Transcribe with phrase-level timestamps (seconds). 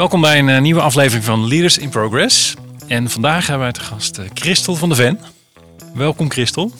[0.00, 2.54] Welkom bij een eh, nieuwe aflevering van Leaders in Progress.
[2.86, 5.20] En vandaag hebben wij te gast eh, Christel van de Ven.
[5.94, 6.72] Welkom Christel.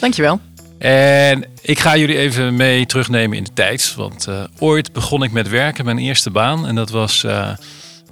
[0.00, 0.40] Dankjewel.
[0.78, 3.94] En ik ga jullie even mee terugnemen in de tijd.
[3.94, 6.66] Want eh, ooit begon ik met werken, mijn eerste baan.
[6.66, 7.24] En dat was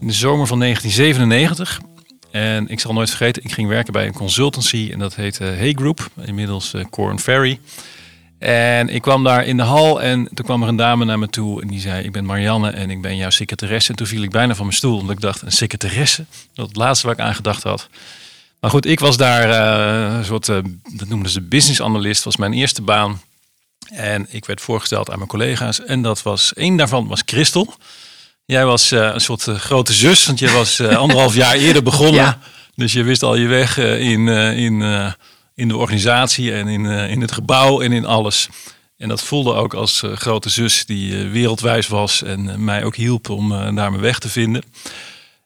[0.01, 1.81] in de zomer van 1997.
[2.35, 4.89] En ik zal nooit vergeten, ik ging werken bij een consultancy.
[4.93, 7.61] En dat heette Hey Group, inmiddels eh, Corn Ferry.
[8.39, 11.29] En ik kwam daar in de hal en toen kwam er een dame naar me
[11.29, 11.63] toe.
[11.63, 13.91] En die zei, ik ben Marianne en ik ben jouw secretaresse.
[13.91, 16.25] En toen viel ik bijna van mijn stoel, omdat ik dacht, een secretaresse?
[16.31, 17.89] Dat was het laatste waar ik aan gedacht had.
[18.61, 20.59] Maar goed, ik was daar eh, een soort, eh,
[20.93, 23.23] dat noemden ze business analyst, was mijn eerste baan.
[23.89, 25.85] En ik werd voorgesteld aan mijn collega's.
[25.85, 27.75] En dat was, één daarvan was Christel.
[28.45, 32.23] Jij was eh, een soort grote zus, want je was anderhalf jaar eerder begonnen.
[32.23, 32.39] Ja.
[32.75, 34.83] Dus je wist al je weg in, in,
[35.55, 38.49] in de organisatie en in, eh, in het gebouw en in alles.
[38.97, 42.97] En dat voelde ook als eh, grote zus die eh, wereldwijs was en mij ook
[42.97, 44.63] hielp om naar mijn weg te vinden.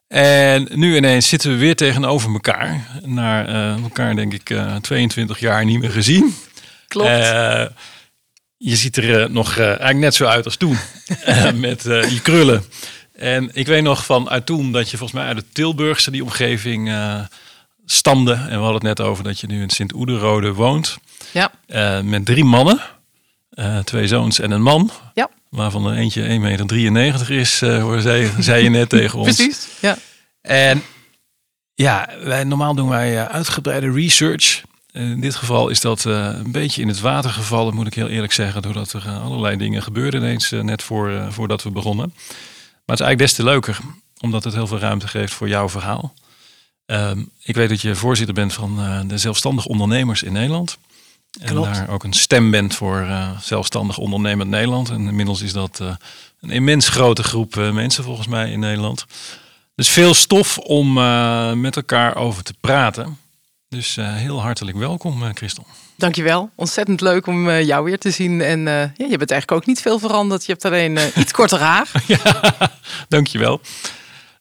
[0.08, 3.00] En nu ineens zitten we weer tegenover elkaar.
[3.04, 6.34] Na eh, elkaar denk ik eh 22 jaar niet meer gezien.
[6.88, 7.08] Klopt.
[8.56, 10.78] Je ziet er nog eigenlijk net zo uit als toen.
[11.54, 12.64] Met je krullen.
[13.12, 16.22] En ik weet nog van uit toen dat je volgens mij uit de Tilburgse die
[16.22, 16.92] omgeving
[17.90, 18.32] stamde.
[18.32, 20.98] En we hadden het net over dat je nu in Sint-Oederode woont.
[21.32, 21.50] ja.
[21.66, 22.80] Eh, met drie mannen.
[23.50, 24.90] Eh, twee zoons en een man.
[25.14, 25.30] Ja.
[25.50, 29.36] Waarvan er eentje 1,93 meter is, eh, zei, zei je net tegen ons.
[29.36, 29.68] Precies.
[29.80, 29.96] Ja.
[30.40, 30.82] En
[31.74, 34.62] ja, wij, normaal doen wij uitgebreide research.
[34.92, 38.32] In dit geval is dat een beetje in het water gevallen, moet ik heel eerlijk
[38.32, 38.62] zeggen.
[38.62, 42.12] Doordat er allerlei dingen gebeurden ineens net voor, voordat we begonnen.
[42.14, 43.78] Maar het is eigenlijk des te leuker,
[44.20, 46.14] omdat het heel veel ruimte geeft voor jouw verhaal.
[46.88, 50.78] Ehm, ik weet dat je voorzitter bent van eh, de zelfstandig ondernemers in Nederland.
[51.40, 51.74] En Klopt.
[51.74, 54.90] daar ook een stem bent voor eh, zelfstandig ondernemend Nederland.
[54.90, 55.94] En inmiddels is dat eh,
[56.40, 59.06] een immens grote groep mensen volgens mij in Nederland.
[59.74, 60.92] Dus veel stof om
[61.60, 63.18] met elkaar over te praten.
[63.68, 65.66] Dus heel hartelijk welkom, eh, Christel.
[65.96, 66.50] Dankjewel.
[66.54, 68.40] Ontzettend leuk om jou weer te zien.
[68.40, 70.46] En ja, je bent eigenlijk ook niet veel veranderd.
[70.46, 71.90] Je hebt alleen iets korter haar.
[73.08, 73.60] Dankjewel.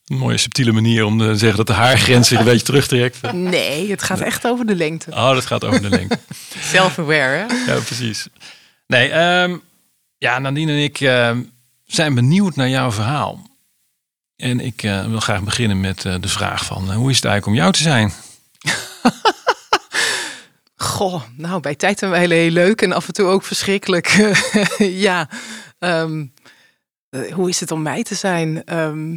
[0.07, 3.31] Een mooie subtiele manier om te zeggen dat de haargrens zich een beetje terugtrekt.
[3.31, 5.11] Nee, het gaat echt over de lengte.
[5.11, 6.19] Oh, dat gaat over de lengte.
[6.73, 7.73] Self-aware, hè?
[7.73, 8.27] Ja, precies.
[8.87, 9.57] Nee, ehm,
[10.17, 11.41] ja, Nadine en ik ehm,
[11.85, 13.49] zijn benieuwd naar jouw verhaal.
[14.35, 17.25] En ik eh, wil graag beginnen met eh, de vraag van, eh, hoe is het
[17.25, 18.13] eigenlijk om jou te zijn?
[20.75, 24.35] Goh, nou, bij tijd en wijle heel leuk en af en toe ook verschrikkelijk.
[25.07, 25.29] ja,
[25.79, 26.25] ehm,
[27.09, 28.63] eh, hoe is het om mij te zijn?
[28.65, 29.15] Ehm,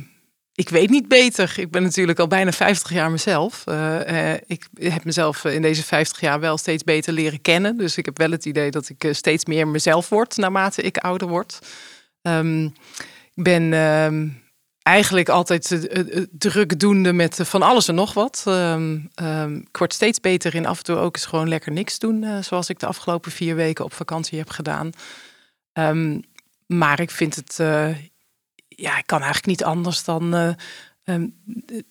[0.61, 1.55] ik weet niet beter.
[1.57, 3.63] Ik ben natuurlijk al bijna 50 jaar mezelf.
[3.67, 7.77] Eh, eh, ik heb mezelf in deze 50 jaar wel steeds beter leren kennen.
[7.77, 10.97] Dus ik heb wel het idee dat ik eh, steeds meer mezelf word naarmate ik
[10.97, 11.59] ouder word.
[12.23, 12.65] Ehm,
[13.35, 14.29] ik ben ehm,
[14.83, 18.43] eigenlijk altijd eh, eh, eh, drukdoende met eh, van alles en nog wat.
[18.47, 18.95] Ehm,
[19.69, 22.25] ik word steeds beter in af en toe ook eens gewoon lekker niks doen.
[22.25, 24.91] eh, zoals ik de afgelopen vier weken op vakantie heb gedaan.
[26.67, 27.89] Maar ik vind het, eh,
[28.81, 30.51] ja, ik kan eigenlijk niet anders dan eh,
[31.05, 31.29] ehm,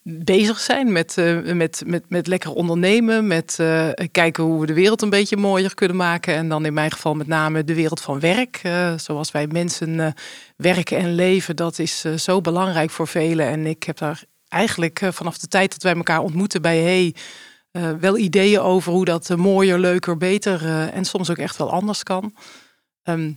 [0.03, 3.27] bezig zijn met, eh, met, met, met lekker ondernemen.
[3.27, 6.35] Met eh, kijken hoe we de wereld een beetje mooier kunnen maken.
[6.35, 8.61] En dan in mijn geval met name de wereld van werk.
[8.95, 10.13] zoals wij mensen
[10.55, 13.47] werken en leven, dat is zo belangrijk voor velen.
[13.47, 17.15] En ik heb daar eigenlijk vanaf de tijd dat wij elkaar ontmoeten bij Hey...
[17.99, 22.33] wel ideeën over hoe dat mooier, leuker, beter en soms ook echt wel anders kan.
[23.03, 23.31] Ehm,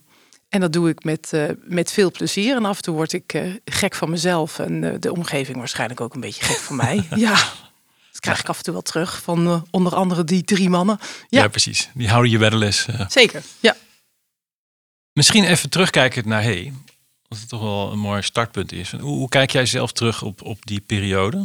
[0.53, 2.57] en dat doe ik met, eh, met veel plezier.
[2.57, 4.59] En af en toe word ik eh, gek van mezelf.
[4.59, 7.07] En eh, de omgeving waarschijnlijk ook een beetje gek van mij.
[7.17, 7.35] Ja,
[8.13, 9.23] dat krijg ik af en toe wel terug.
[9.23, 10.99] Van onder andere die drie mannen.
[11.29, 11.49] Ja, Ja.
[11.49, 11.89] precies.
[11.95, 12.87] Die houden je bij de les.
[13.09, 13.77] Zeker, ja.
[15.13, 16.73] Misschien even terugkijken naar Hey.
[17.29, 18.91] Wat het toch wel een mooi startpunt is.
[18.91, 21.45] Hoe, hoe kijk jij zelf terug op, op die periode?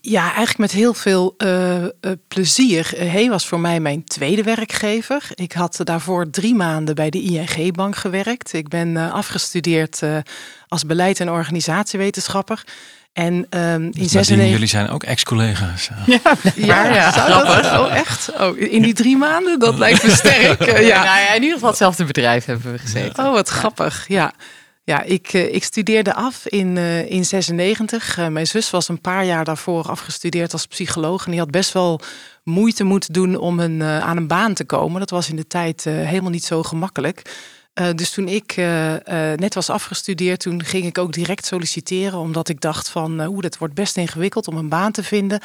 [0.00, 1.88] Ja, eigenlijk met heel veel uh, uh,
[2.28, 2.92] plezier.
[2.96, 5.22] Hey was voor mij mijn tweede werkgever.
[5.34, 8.52] Ik had daarvoor drie maanden bij de ING-bank gewerkt.
[8.52, 10.02] Ik ben uh, afgestudeerd
[10.68, 12.64] als beleid- en organisatiewetenschapper.
[13.12, 14.50] En um, in 96...
[14.50, 15.88] jullie zijn ook ex-collega's.
[16.06, 16.20] Ja,
[16.54, 17.64] ja, ja, zou dat?
[17.80, 18.30] Oh, echt?
[18.40, 19.58] Oh, in die drie maanden?
[19.58, 20.64] Dat lijkt me sterk.
[20.64, 21.04] ja.
[21.04, 23.24] Nou ja, in ieder geval hetzelfde bedrijf hebben we gezeten.
[23.24, 24.04] Oh, wat grappig.
[24.08, 24.32] Ja.
[24.88, 28.18] Ja, ik, ik studeerde af in, uh, in 96.
[28.18, 31.24] Uh, mijn zus was een paar jaar daarvoor afgestudeerd als psycholoog.
[31.24, 32.00] En die had best wel
[32.44, 35.00] moeite moeten doen om een, aan een baan te komen.
[35.00, 37.22] Dat was in de tijd helemaal niet zo gemakkelijk.
[37.94, 38.56] dus toen ik
[39.36, 42.18] net was afgestudeerd, toen ging ik ook direct solliciteren.
[42.18, 45.40] Omdat ik dacht van, hoe dat wordt best ingewikkeld om een baan te vinden.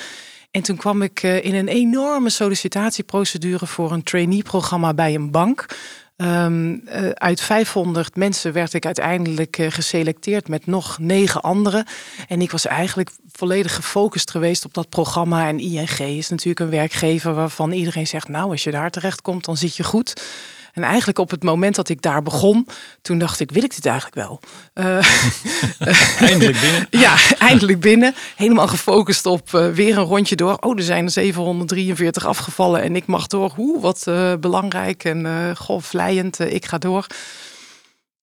[0.52, 5.66] En toen kwam ik in een enorme sollicitatieprocedure voor een trainee-programma bij een bank.
[6.16, 11.86] Um, uh, uit 500 mensen werd ik uiteindelijk uh, geselecteerd met nog negen anderen.
[12.28, 15.48] En ik was eigenlijk volledig gefocust geweest op dat programma.
[15.48, 19.46] En ING is natuurlijk een werkgever waarvan iedereen zegt: Nou, als je daar terecht komt,
[19.46, 20.22] dan zit je goed.
[20.74, 22.68] En eigenlijk op het moment dat ik daar begon,
[23.02, 24.40] toen dacht ik, wil ik dit eigenlijk wel?
[24.74, 25.06] Uh,
[26.30, 26.88] eindelijk binnen.
[27.06, 28.16] ja, eindelijk binnen.
[28.36, 30.58] Helemaal gefocust op uh, weer een rondje door.
[30.60, 33.52] Oh, er zijn er 743 afgevallen en ik mag door.
[33.56, 37.08] Hoe, wat uh, belangrijk en goh, vlijend, ik ga door.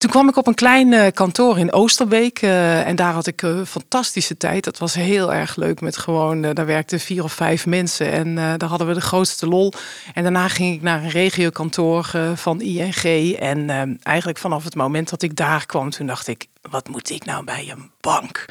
[0.01, 3.43] Toen kwam ik op een klein uh, kantoor in Oosterbeek uh, en daar had ik
[3.43, 4.65] een fantastische tijd.
[4.65, 8.35] Dat was heel erg leuk met gewoon, uh, daar werkten vier of vijf mensen en
[8.35, 9.73] daar hadden we de grootste lol.
[10.15, 13.71] En daarna ging ik naar een regiokantoor van ING en
[14.03, 17.45] eigenlijk vanaf het moment dat ik daar kwam, toen dacht ik, wat moet ik nou
[17.45, 18.45] bij een bank?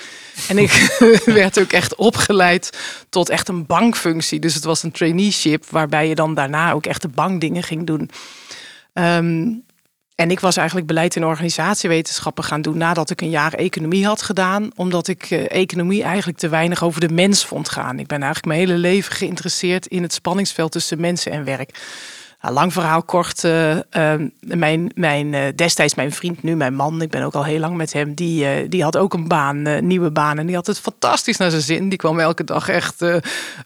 [0.48, 2.78] En ik werd ook echt opgeleid
[3.10, 4.40] tot echt een bankfunctie.
[4.40, 8.10] Dus het was een traineeship waarbij je dan daarna ook echt de bankdingen ging doen.
[8.94, 9.68] Um,
[10.19, 14.21] en ik was eigenlijk beleid en organisatiewetenschappen gaan doen nadat ik een jaar economie had
[14.21, 14.69] gedaan.
[14.75, 18.00] Omdat ik uh, economie eigenlijk te weinig over de mens vond gaan.
[18.00, 21.80] Ik ben eigenlijk mijn hele leven geïnteresseerd in het spanningsveld tussen mensen en werk.
[22.41, 23.44] Nou, lang verhaal kort.
[23.44, 23.81] Uh, uh,
[24.39, 27.75] mijn, mijn, uh, destijds mijn vriend, nu mijn man, ik ben ook al heel lang
[27.75, 30.38] met hem, die, die had ook een baan, nieuwe baan.
[30.38, 31.89] En die had het fantastisch naar zijn zin.
[31.89, 33.06] Die kwam elke dag echt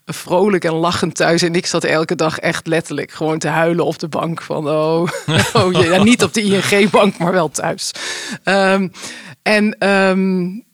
[0.06, 1.42] vrolijk en lachend thuis.
[1.42, 4.42] En ik zat elke dag echt letterlijk gewoon te huilen op de bank.
[4.42, 5.08] Van oh,
[5.52, 7.94] oh niet op de ING-bank, maar wel thuis.
[8.44, 8.92] Um,
[9.42, 10.64] en um,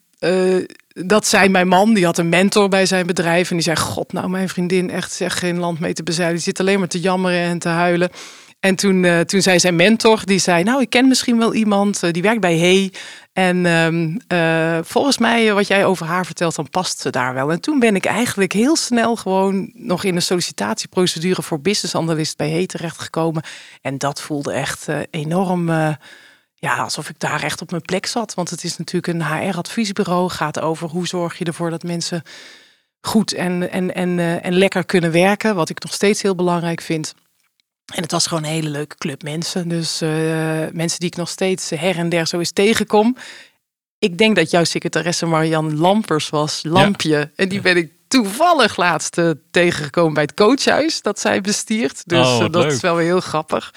[0.93, 3.51] dat zei mijn man, die had een mentor bij zijn bedrijf.
[3.51, 6.35] En die zei: God, nou, mijn vriendin, echt zeg geen land mee te bezeilen.
[6.35, 8.11] Die zit alleen maar te jammeren en te huilen.
[8.61, 12.03] En toen, uh, toen zei zijn mentor, die zei: Nou, ik ken misschien wel iemand
[12.05, 12.93] uh, die werkt bij Hey.
[13.33, 13.57] En
[14.33, 17.51] uh, volgens mij, wat jij over haar vertelt, dan past ze daar wel.
[17.51, 22.37] En toen ben ik eigenlijk heel snel gewoon nog in een sollicitatieprocedure voor business analyst
[22.37, 23.43] bij Hey terechtgekomen.
[23.83, 25.71] En dat voelde echt enorm
[26.61, 28.35] ja, alsof ik daar echt op mijn plek zat.
[28.35, 30.31] Want het is natuurlijk een HR-adviesbureau.
[30.31, 32.23] Gaat over hoe zorg je ervoor dat mensen
[33.01, 35.55] goed en, en, en, uh, en lekker kunnen werken.
[35.55, 37.15] Wat ik nog steeds heel belangrijk vind.
[37.95, 39.69] En het was gewoon een hele leuke club mensen.
[39.69, 40.11] Dus uh,
[40.73, 43.17] mensen die ik nog steeds her en der zo eens tegenkom.
[43.99, 47.09] Ik denk dat jouw secretaresse Marian Lampers was, Lampje.
[47.09, 47.31] Ja.
[47.37, 52.03] En die ben ik toevallig laatst uh, tegengekomen bij het coachhuis dat zij bestiert.
[52.09, 52.73] Dus oh, dat leuk.
[52.73, 53.73] is wel weer heel grappig.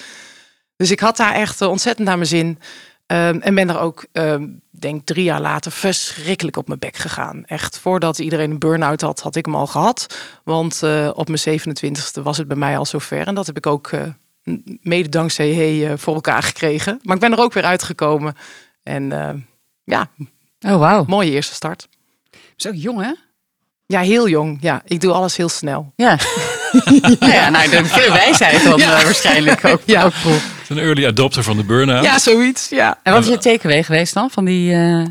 [0.76, 2.58] Dus ik had daar echt ontzettend naar mijn zin.
[3.06, 7.44] Um, en ben er ook, um, denk drie jaar later, verschrikkelijk op mijn bek gegaan.
[7.44, 10.18] Echt, voordat iedereen een burn-out had, had ik hem al gehad.
[10.44, 13.26] Want uh, op mijn 27ste was het bij mij al zover.
[13.26, 14.02] En dat heb ik ook uh,
[14.82, 17.00] mede dankzij hey, uh, voor elkaar gekregen.
[17.02, 18.34] Maar ik ben er ook weer uitgekomen.
[18.82, 19.08] En
[19.84, 20.10] ja,
[20.60, 21.08] oh, wow.
[21.08, 21.88] mooie eerste start.
[22.56, 23.12] Zo jong, hè?
[23.86, 24.58] Ja, heel jong.
[24.60, 25.92] Ja, ik doe alles heel snel.
[25.96, 26.18] Ja.
[26.84, 28.98] nou ja, nou, de veel wijsheid dan ja.
[28.98, 29.80] uh, waarschijnlijk ook.
[29.84, 30.04] Ja.
[30.04, 30.36] ook cool.
[30.68, 32.04] Een early adopter van de burn-out.
[32.04, 32.68] Ja, zoiets.
[32.68, 33.00] Ja.
[33.02, 34.74] En wat is je takeaway geweest dan van die...
[34.74, 35.04] Uh...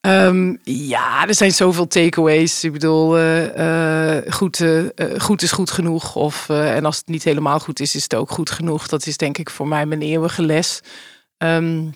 [0.00, 2.64] Um, ja, er zijn zoveel takeaways.
[2.64, 4.64] Ik bedoel, uh, uh, goed,
[5.18, 6.16] goed is goed genoeg.
[6.16, 8.88] Of, en als het niet helemaal goed is, is het ook goed genoeg.
[8.88, 10.80] Dat is denk ik voor mij mijn eeuwige les.
[11.38, 11.94] Um,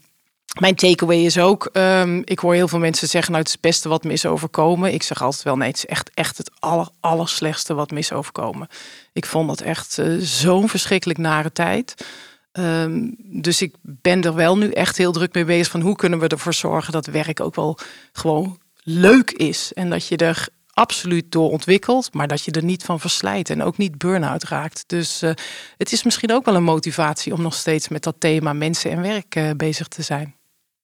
[0.59, 3.71] mijn takeaway is ook, um, ik hoor heel veel mensen zeggen, nou het is het
[3.71, 4.93] beste wat me is overkomen.
[4.93, 7.99] Ik zeg altijd wel, nee, het is echt, echt het aller, aller slechtste wat me
[7.99, 8.69] is overkomen.
[9.13, 12.07] Ik vond dat echt uh, zo'n verschrikkelijk nare tijd.
[12.53, 16.19] Um, dus ik ben er wel nu echt heel druk mee bezig van hoe kunnen
[16.19, 17.79] we ervoor zorgen dat werk ook wel
[18.13, 19.73] gewoon leuk is.
[19.73, 23.63] En dat je er absoluut door ontwikkelt, maar dat je er niet van verslijt en
[23.63, 24.85] ook niet burn-out raakt.
[24.87, 25.31] Dus uh,
[25.77, 29.03] het is misschien ook wel een motivatie om nog steeds met dat thema mensen en
[29.03, 30.35] werk uh, bezig te zijn.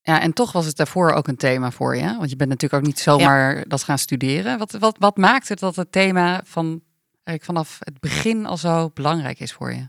[0.07, 2.15] Ja, en toch was het daarvoor ook een thema voor je.
[2.17, 3.63] Want je bent natuurlijk ook niet zomaar ja.
[3.67, 4.57] dat gaan studeren.
[4.57, 6.81] Wat, wat, wat maakt het dat het thema van,
[7.23, 9.87] vanaf het begin al zo belangrijk is voor je?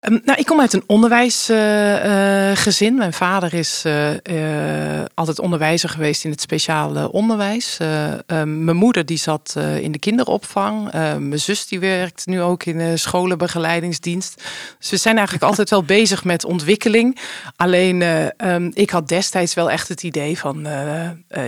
[0.00, 2.94] Ehm, nou, ik kom uit een onderwijsgezin.
[2.94, 4.10] Mijn vader is uh,
[5.14, 7.76] altijd onderwijzer geweest in het speciale onderwijs.
[7.78, 10.92] Ehm, mijn moeder die zat in de kinderopvang.
[10.92, 14.42] mijn zus die werkt nu ook in de scholenbegeleidingsdienst.
[14.78, 17.18] Dus we zijn eigenlijk altijd wel bezig met ontwikkeling.
[17.56, 18.02] Alleen
[18.46, 20.66] um, ik had destijds wel echt het idee van...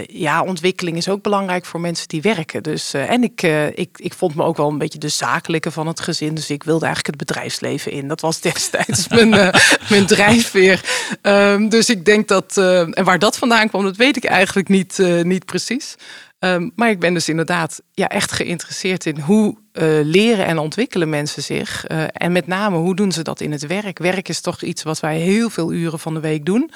[0.06, 2.62] ja, ontwikkeling is ook belangrijk voor mensen die werken.
[2.62, 3.42] Dus, en ik,
[3.74, 6.34] ik, ik vond me ook wel een beetje de zakelijke van het gezin.
[6.34, 8.08] Dus ik wilde eigenlijk het bedrijfsleven in.
[8.08, 9.48] Dat was destijds mijn, uh,
[9.88, 10.84] mijn drijfveer.
[11.22, 14.68] Um, dus ik denk dat, uh, en waar dat vandaan kwam, dat weet ik eigenlijk
[14.68, 15.94] niet, uh, niet precies.
[16.38, 19.56] Um, maar ik ben dus inderdaad ja, echt geïnteresseerd in hoe
[20.02, 21.84] leren en ontwikkelen mensen zich.
[22.12, 23.98] en met name, hoe doen ze dat in het werk?
[23.98, 26.70] Werk is toch iets wat wij heel veel uren van de week doen.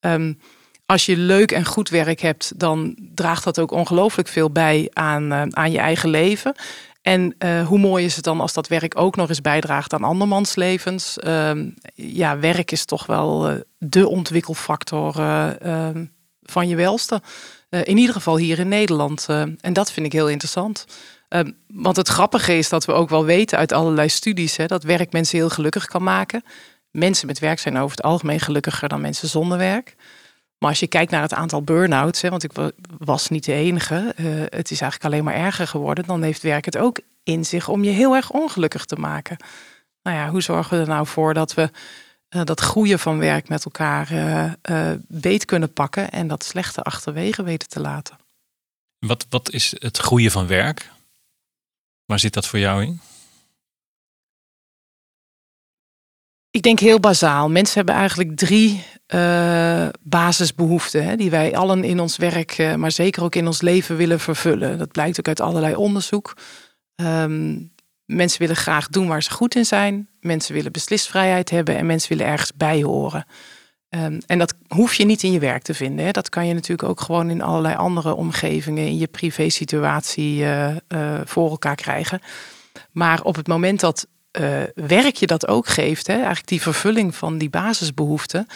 [0.00, 0.38] Um,
[0.86, 5.56] als je leuk en goed werk hebt, dan draagt dat ook ongelooflijk veel bij aan,
[5.56, 6.54] aan je eigen leven.
[7.02, 10.04] En uh, hoe mooi is het dan als dat werk ook nog eens bijdraagt aan
[10.04, 11.18] andermans levens?
[11.24, 11.50] Uh,
[11.94, 15.88] ja, werk is toch wel uh, de ontwikkelfactor uh,
[16.42, 17.22] van je welste.
[17.68, 19.26] in ieder geval hier in Nederland.
[19.60, 20.86] en dat vind ik heel interessant.
[21.28, 24.82] Ehm, want het grappige is dat we ook wel weten uit allerlei studies hè, dat
[24.82, 26.42] werk mensen heel gelukkig kan maken.
[26.90, 29.96] Mensen met werk zijn over het algemeen gelukkiger dan mensen zonder werk.
[30.60, 32.52] Maar als je kijkt naar het aantal burn-outs, hè, want ik
[32.98, 36.64] was niet de enige, uh, het is eigenlijk alleen maar erger geworden, dan heeft werk
[36.64, 39.36] het ook in zich om je heel erg ongelukkig te maken.
[40.02, 41.70] Nou ja, hoe zorgen we er nou voor dat we
[42.30, 47.42] uh, dat groeien van werk met elkaar uh, beet kunnen pakken en dat slechte achterwege
[47.42, 48.18] weten te laten?
[48.98, 50.90] Wat, wat is het groeien van werk?
[52.04, 53.00] Waar zit dat voor jou in?
[56.50, 57.50] Ik denk heel bazaal.
[57.50, 62.90] Mensen hebben eigenlijk drie uh, basisbehoeften hè, die wij allen in ons werk, uh, maar
[62.92, 64.78] zeker ook in ons leven willen vervullen.
[64.78, 66.36] Dat blijkt ook uit allerlei onderzoek.
[66.96, 67.72] Um,
[68.04, 70.08] mensen willen graag doen waar ze goed in zijn.
[70.20, 73.24] Mensen willen beslisvrijheid hebben en mensen willen ergens bij horen.
[73.88, 76.04] Um, en dat hoef je niet in je werk te vinden.
[76.04, 76.10] Hè.
[76.10, 80.74] Dat kan je natuurlijk ook gewoon in allerlei andere omgevingen, in je privé-situatie uh,
[81.24, 82.20] voor elkaar krijgen.
[82.92, 84.06] Maar op het moment dat
[84.74, 88.46] werk je dat ook geeft, hè, eigenlijk die vervulling van die basisbehoeften,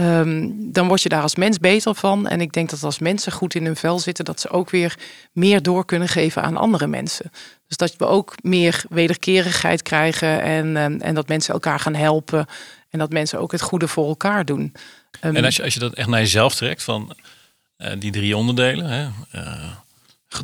[0.00, 2.26] Um, dan word je daar als mens beter van.
[2.26, 4.98] En ik denk dat als mensen goed in hun vel zitten, dat ze ook weer
[5.32, 7.30] meer door kunnen geven aan andere mensen.
[7.66, 12.46] Dus dat we ook meer wederkerigheid krijgen en, um, en dat mensen elkaar gaan helpen.
[12.90, 14.74] En dat mensen ook het goede voor elkaar doen.
[15.20, 17.16] Um, en als je, als je dat echt naar jezelf trekt, van
[17.78, 18.86] uh, die drie onderdelen.
[18.86, 19.70] Hè, uh,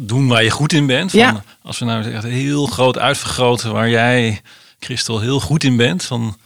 [0.01, 1.11] doen waar je goed in bent.
[1.11, 1.45] Van, ja.
[1.63, 4.41] Als we nou echt heel groot uitvergroten waar jij,
[4.85, 6.05] Christel, heel goed in bent.
[6.05, 6.37] Van,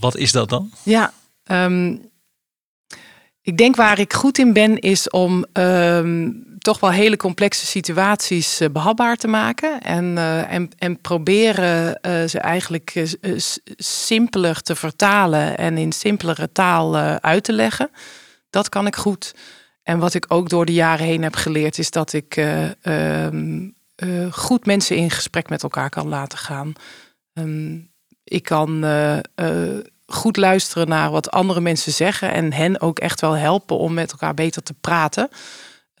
[0.00, 0.70] wat is dat dan?
[0.82, 1.12] Ja,
[1.50, 2.10] Um,
[3.40, 8.60] ik denk waar ik goed in ben, is om um, toch wel hele complexe situaties
[8.60, 9.80] uh, behapbaar te maken.
[9.80, 13.06] En, uh, en, en proberen uh, ze eigenlijk
[13.76, 17.90] simpeler te vertalen en in simpelere taal uit te leggen.
[18.50, 19.34] Dat kan ik goed.
[19.82, 22.36] En wat ik ook door de jaren heen heb geleerd, is dat ik
[22.82, 23.75] um,
[24.30, 26.72] goed mensen in gesprek met elkaar kan laten gaan.
[28.24, 28.84] ik kan
[30.06, 34.10] goed luisteren naar wat andere mensen zeggen en hen ook echt wel helpen om met
[34.10, 35.28] elkaar beter te praten.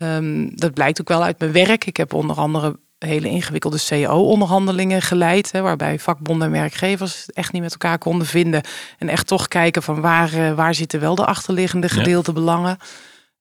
[0.02, 1.84] Um, dat blijkt ook wel uit mijn werk.
[1.84, 7.52] Ik heb onder andere hele ingewikkelde CO-onderhandelingen geleid, hè, waarbij vakbonden en werkgevers het echt
[7.52, 8.62] niet met elkaar konden vinden
[8.98, 12.38] en echt toch kijken van waar, waar zitten wel de achterliggende gedeelde ja.
[12.38, 12.78] belangen.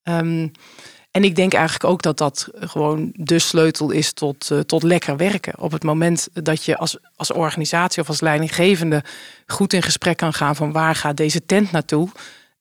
[0.03, 0.51] Um,
[1.15, 5.17] en ik denk eigenlijk ook dat dat gewoon de sleutel is tot, uh, tot lekker
[5.17, 5.59] werken.
[5.59, 9.03] Op het moment dat je als, als organisatie of als leidinggevende
[9.47, 12.09] goed in gesprek kan gaan van waar gaat deze tent naartoe.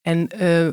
[0.02, 0.68] En uh,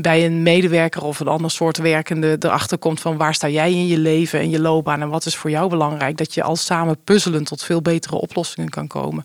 [0.00, 3.86] bij een medewerker of een ander soort werkende erachter komt van waar sta jij in
[3.86, 6.16] je leven en je loopbaan en wat is voor jou belangrijk.
[6.16, 9.24] Dat je al samen puzzelen tot veel betere oplossingen kan komen.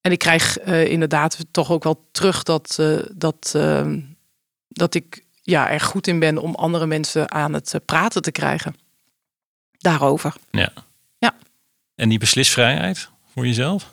[0.00, 2.78] En ik krijg uh, inderdaad toch ook wel terug dat,
[3.14, 3.58] dat,
[4.68, 8.32] dat ik ja, er goed in ben om andere mensen aan het eh, praten te
[8.32, 8.74] krijgen.
[9.78, 10.34] Daarover.
[10.50, 10.72] Ja.
[11.18, 11.34] ja.
[11.94, 13.90] En die beslisvrijheid voor jezelf?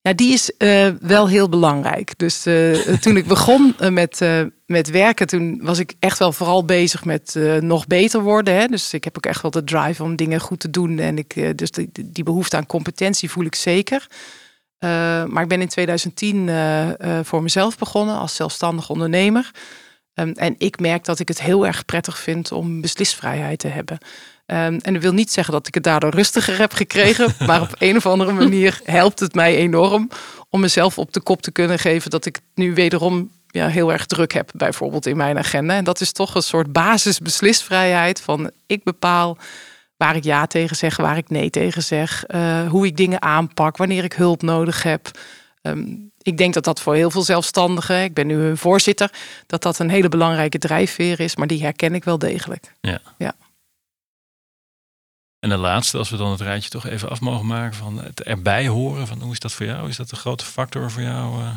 [0.00, 2.18] Ja, die is uh, wel heel belangrijk.
[2.18, 6.64] Dus uh, toen ik begon met, uh, met werken, toen was ik echt wel vooral
[6.64, 8.54] bezig met nog beter worden.
[8.54, 8.66] Hè.
[8.66, 10.98] Dus ik heb ook echt wel de drive om dingen goed te doen.
[10.98, 14.06] En ik, dus die, die behoefte aan competentie voel ik zeker.
[15.28, 16.50] maar ik ben in 2010
[17.24, 19.50] voor mezelf begonnen als zelfstandig ondernemer.
[20.20, 23.98] Um, en ik merk dat ik het heel erg prettig vind om beslisvrijheid te hebben.
[24.46, 27.34] Um, en dat wil niet zeggen dat ik het daardoor rustiger heb gekregen.
[27.46, 30.08] maar op een of andere manier helpt het mij enorm
[30.50, 34.06] om mezelf op de kop te kunnen geven dat ik nu wederom ja, heel erg
[34.06, 35.74] druk heb, bijvoorbeeld in mijn agenda.
[35.74, 39.38] En dat is toch een soort basisbeslisvrijheid van ik bepaal
[39.96, 43.76] waar ik ja tegen zeg, waar ik nee tegen zeg, uh, hoe ik dingen aanpak,
[43.76, 45.10] wanneer ik hulp nodig heb.
[45.62, 45.86] Ehm,
[46.22, 49.12] ik denk dat dat voor heel veel zelfstandigen, ik ben nu hun voorzitter,
[49.46, 52.74] dat dat een hele belangrijke drijfveer is, maar die herken ik wel degelijk.
[52.80, 53.00] Ja.
[53.18, 53.34] ja.
[55.40, 58.22] En de laatste, als we dan het rijtje toch even af mogen maken van het
[58.22, 59.88] erbij horen, van hoe is dat voor jou?
[59.88, 61.40] Is dat een grote factor voor jou?
[61.40, 61.50] Uh...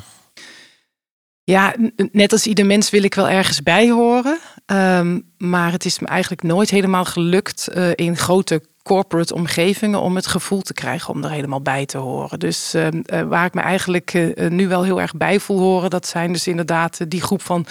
[1.43, 1.75] Ja,
[2.11, 4.39] net als ieder mens wil ik wel ergens bij horen.
[4.65, 10.15] Ehm, maar het is me eigenlijk nooit helemaal gelukt uh, in grote corporate omgevingen om
[10.15, 12.39] het gevoel te krijgen om er helemaal bij te horen.
[12.39, 12.87] Dus uh,
[13.27, 16.47] waar ik me eigenlijk uh, nu wel heel erg bij voel horen, dat zijn dus
[16.47, 17.65] inderdaad die groep van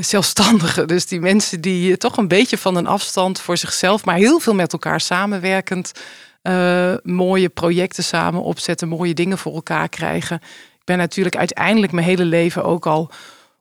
[0.00, 0.88] zelfstandigen.
[0.88, 4.54] Dus die mensen die toch een beetje van een afstand voor zichzelf, maar heel veel
[4.54, 5.92] met elkaar samenwerkend,
[7.02, 10.36] mooie projecten samen opzetten, mooie dingen voor elkaar krijgen.
[10.78, 13.10] Ik ben natuurlijk uiteindelijk mijn hele leven ook al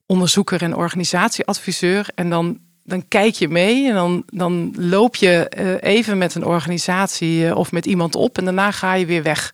[0.05, 2.07] onderzoeker en organisatieadviseur.
[2.15, 2.59] En dan,
[2.91, 7.55] dan kijk je mee en dan, dan loop je uh, even met een organisatie uh,
[7.55, 9.53] of met iemand op en daarna ga je weer weg.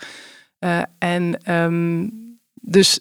[0.60, 2.12] Uh, en um,
[2.54, 3.00] dus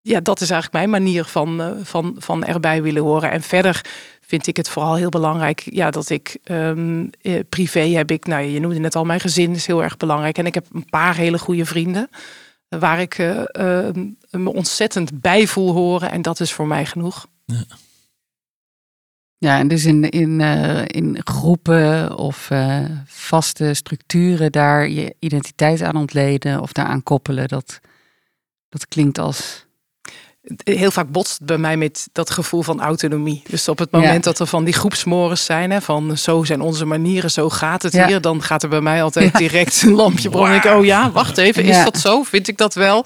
[0.00, 3.30] ja, dat is eigenlijk mijn manier van, van, van erbij willen horen.
[3.30, 3.84] En verder
[4.20, 7.10] vind ik het vooral heel belangrijk ja, dat ik um,
[7.48, 10.38] privé heb ik, nou je noemde net al, mijn gezin is heel erg belangrijk.
[10.38, 12.08] En ik heb een paar hele goede vrienden
[12.68, 13.42] waar ik uh,
[14.30, 16.10] me ontzettend bij voel horen.
[16.10, 17.26] En dat is voor mij genoeg.
[17.44, 17.64] Ja,
[19.46, 22.50] ja en dus in, in, uh, in groepen of
[23.06, 27.80] vaste structuren daar je identiteit aan ontleden of daaraan koppelen, dat,
[28.68, 29.65] dat klinkt als
[30.64, 33.42] heel vaak botst bij mij met dat gevoel van autonomie.
[33.48, 34.30] Dus op het moment ja.
[34.30, 37.92] dat er van die groepsmores zijn, hè, van zo zijn onze manieren, zo gaat het
[37.92, 38.06] ja.
[38.06, 39.38] hier, dan gaat er bij mij altijd ja.
[39.38, 40.56] direct een lampje branden.
[40.56, 42.22] Ik, oh ja, wacht even, is dat zo?
[42.22, 43.04] Vind ik dat wel?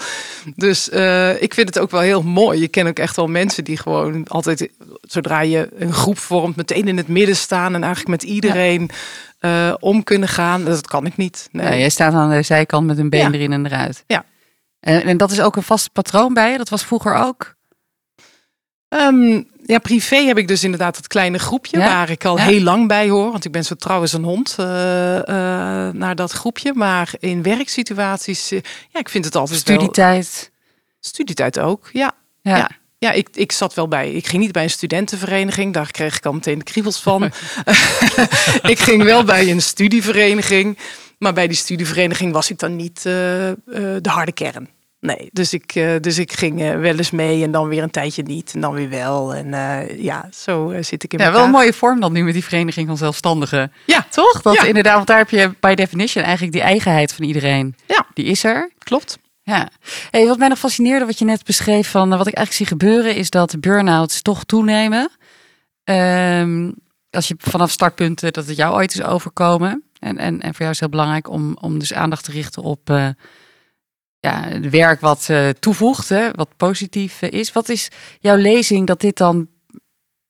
[0.57, 2.61] Dus uh, ik vind het ook wel heel mooi.
[2.61, 4.69] Je ken ook echt wel mensen die gewoon altijd,
[5.03, 8.91] zodra je een groep vormt, meteen in het midden staan en eigenlijk met iedereen
[9.41, 10.65] uh, om kunnen gaan.
[10.65, 11.49] Dat kan ik niet.
[11.53, 11.79] Nee.
[11.79, 14.05] jij staat aan de zijkant met een been erin en eruit.
[14.07, 14.25] Ja.
[14.81, 16.59] En, en, dat is ook een vast patroon bij je?
[16.59, 17.55] Dat was vroeger ook?
[18.89, 21.87] Um, ja, privé heb ik dus inderdaad het kleine groepje ja?
[21.87, 22.45] waar ik al ja.
[22.45, 23.31] heel lang bij hoor.
[23.31, 25.23] Want ik ben zo trouw als een hond uh, uh,
[25.89, 26.73] naar dat groepje.
[26.75, 28.61] Maar in werksituaties, uh,
[28.91, 30.51] ja, ik vind het altijd Studietijd?
[30.53, 30.71] Wel...
[31.01, 32.13] Studietijd ook, ja.
[32.43, 32.57] ja.
[32.57, 32.71] ja.
[32.99, 34.13] Ja, ik, ik zat wel bij.
[34.13, 35.75] Ik ging niet bij een studentenvereniging.
[35.75, 37.23] Daar kreeg ik al meteen de kriebels van.
[38.63, 40.79] ik ging wel bij een studievereniging.
[41.21, 43.55] Maar bij die studievereniging was ik dan niet uh, uh,
[44.01, 44.69] de harde kern.
[45.01, 48.23] Nee, dus ik, uh, dus ik ging wel eens mee en dan weer een tijdje
[48.23, 49.35] niet en dan weer wel.
[49.35, 49.49] En
[50.03, 52.87] ja, zo zit ik in Ja, wel een mooie vorm dan nu met die vereniging
[52.87, 53.73] van zelfstandigen.
[53.87, 54.07] Ja.
[54.11, 54.43] Toch?
[54.43, 54.65] Dat ja.
[54.65, 57.77] inderdaad, want daar heb je by definition eigenlijk die eigenheid van iedereen.
[57.87, 58.07] Ja.
[58.15, 58.71] Die is er.
[58.79, 59.19] Klopt.
[59.43, 59.69] Ja.
[60.11, 63.15] Hey, wat mij nog fascineerde, wat je net beschreef van wat ik eigenlijk zie gebeuren,
[63.15, 65.11] is dat burn-outs toch toenemen.
[65.85, 66.75] Um,
[67.11, 69.85] als je vanaf startpunten dat het jou ooit is overkomen.
[70.01, 72.63] En, en, en voor jou is het heel belangrijk om, om dus aandacht te richten
[72.63, 73.09] op uh,
[74.19, 77.53] ja, het werk wat uh, toevoegt, hè, wat positief uh, is.
[77.53, 77.89] Wat is
[78.21, 79.49] jouw lezing dat dit dan,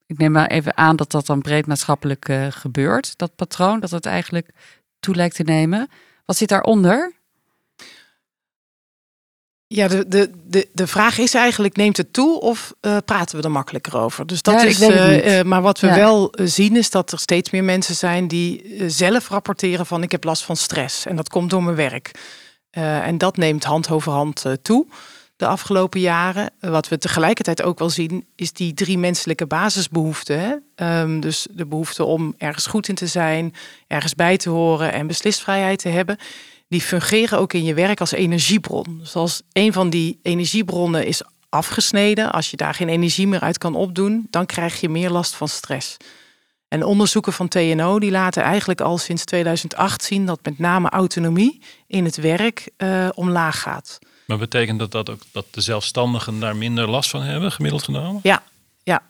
[0.06, 4.06] ik neem maar even aan dat dat dan breed maatschappelijk gebeurt, dat patroon, dat het
[4.06, 4.50] eigenlijk
[5.00, 5.88] toe lijkt te nemen.
[6.24, 7.19] Wat zit daaronder?
[9.72, 13.42] Ja, de, de, de, de vraag is eigenlijk, neemt het toe of uh, praten we
[13.42, 14.26] er makkelijker over?
[14.26, 15.94] Dus dat ja, is, uh, uh, maar wat we ja.
[15.94, 20.24] wel zien is dat er steeds meer mensen zijn die zelf rapporteren van ik heb
[20.24, 21.06] last van stress.
[21.06, 22.10] En dat komt door mijn werk.
[22.70, 24.86] en dat neemt hand over hand toe
[25.36, 26.50] de afgelopen jaren.
[26.60, 30.40] Wat we tegelijkertijd ook wel zien, is die drie menselijke basisbehoeften.
[30.40, 31.00] Hè?
[31.02, 33.54] Um, dus de behoefte om ergens goed in te zijn,
[33.86, 36.18] ergens bij te horen en beslisvrijheid te hebben
[36.70, 38.98] die fungeren ook in je werk als energiebron.
[38.98, 43.58] Dus als een van die energiebronnen is afgesneden, als je daar geen energie meer uit
[43.58, 45.96] kan opdoen, dan krijg je meer last van stress.
[46.68, 51.62] En onderzoeken van TNO die laten eigenlijk al sinds 2008 zien dat met name autonomie
[51.86, 53.98] in het werk uh, omlaag gaat.
[54.26, 58.20] Maar betekent dat dat ook dat de zelfstandigen daar minder last van hebben, gemiddeld genomen?
[58.22, 58.42] Ja,
[58.82, 59.02] ja.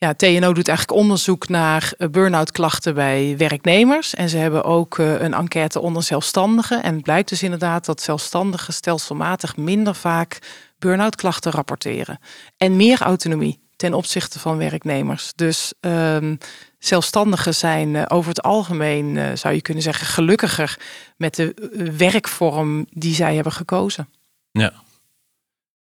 [0.00, 4.14] Ja, TNO doet eigenlijk onderzoek naar burn-out klachten bij werknemers.
[4.14, 6.82] En ze hebben ook een enquête onder zelfstandigen.
[6.82, 10.38] En het blijkt dus inderdaad dat zelfstandigen stelselmatig minder vaak
[10.78, 12.18] burn-out klachten rapporteren.
[12.56, 15.32] En meer autonomie ten opzichte van werknemers.
[15.34, 16.38] Dus um,
[16.78, 20.78] zelfstandigen zijn over het algemeen, zou je kunnen zeggen, gelukkiger
[21.16, 21.54] met de
[21.96, 24.08] werkvorm die zij hebben gekozen.
[24.50, 24.72] Ja.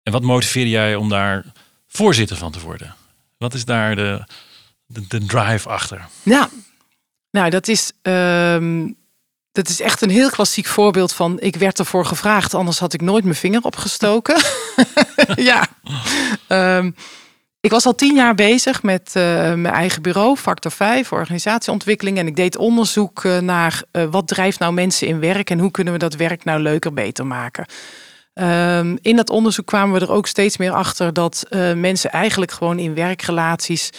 [0.03, 1.44] En wat motiveerde jij om daar
[1.87, 2.94] voorzitter van te worden?
[3.38, 4.25] Wat is daar de,
[4.87, 6.07] de, drive achter?
[6.23, 6.49] Ja,
[7.31, 8.97] nou dat is, um,
[9.53, 13.01] dat is echt een heel klassiek voorbeeld van ik werd ervoor gevraagd, anders had ik
[13.01, 14.42] nooit mijn vinger opgestoken.
[15.51, 15.66] ja.
[16.49, 16.94] Um,
[17.64, 19.23] ik was al tien jaar bezig met uh,
[19.55, 22.18] mijn eigen bureau, Factor 5, organisatieontwikkeling.
[22.18, 25.70] En ik deed onderzoek uh, naar uh, wat drijft nou mensen in werk en hoe
[25.70, 27.66] kunnen we dat werk nou leuker, beter maken.
[28.35, 32.53] Ehm, in dat onderzoek kwamen we er ook steeds meer achter dat uh, mensen eigenlijk
[32.53, 33.90] gewoon in werkrelaties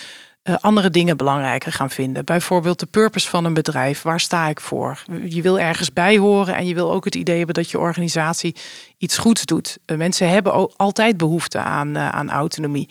[0.43, 2.26] uh, andere dingen belangrijker gaan vinden.
[2.26, 4.02] Bijvoorbeeld de purpose van een bedrijf.
[4.02, 5.04] Waar sta ik voor?
[5.26, 8.56] Je wil ergens bij horen en je wil ook het idee hebben dat je organisatie
[8.98, 9.78] iets goeds doet.
[9.86, 12.89] Uh, mensen hebben altijd behoefte aan, aan autonomie.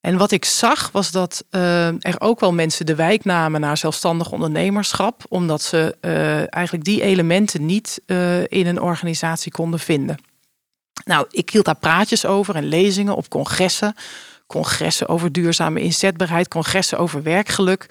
[0.00, 4.32] En wat ik zag was dat er ook wel mensen de wijk namen naar zelfstandig
[4.32, 5.96] ondernemerschap, omdat ze
[6.50, 8.00] eigenlijk die elementen niet
[8.48, 10.18] in een organisatie konden vinden.
[11.06, 13.94] Nou, ik hield daar praatjes over en lezingen op congressen.
[14.46, 17.86] Congressen over duurzame inzetbaarheid, congressen over werkgeluk.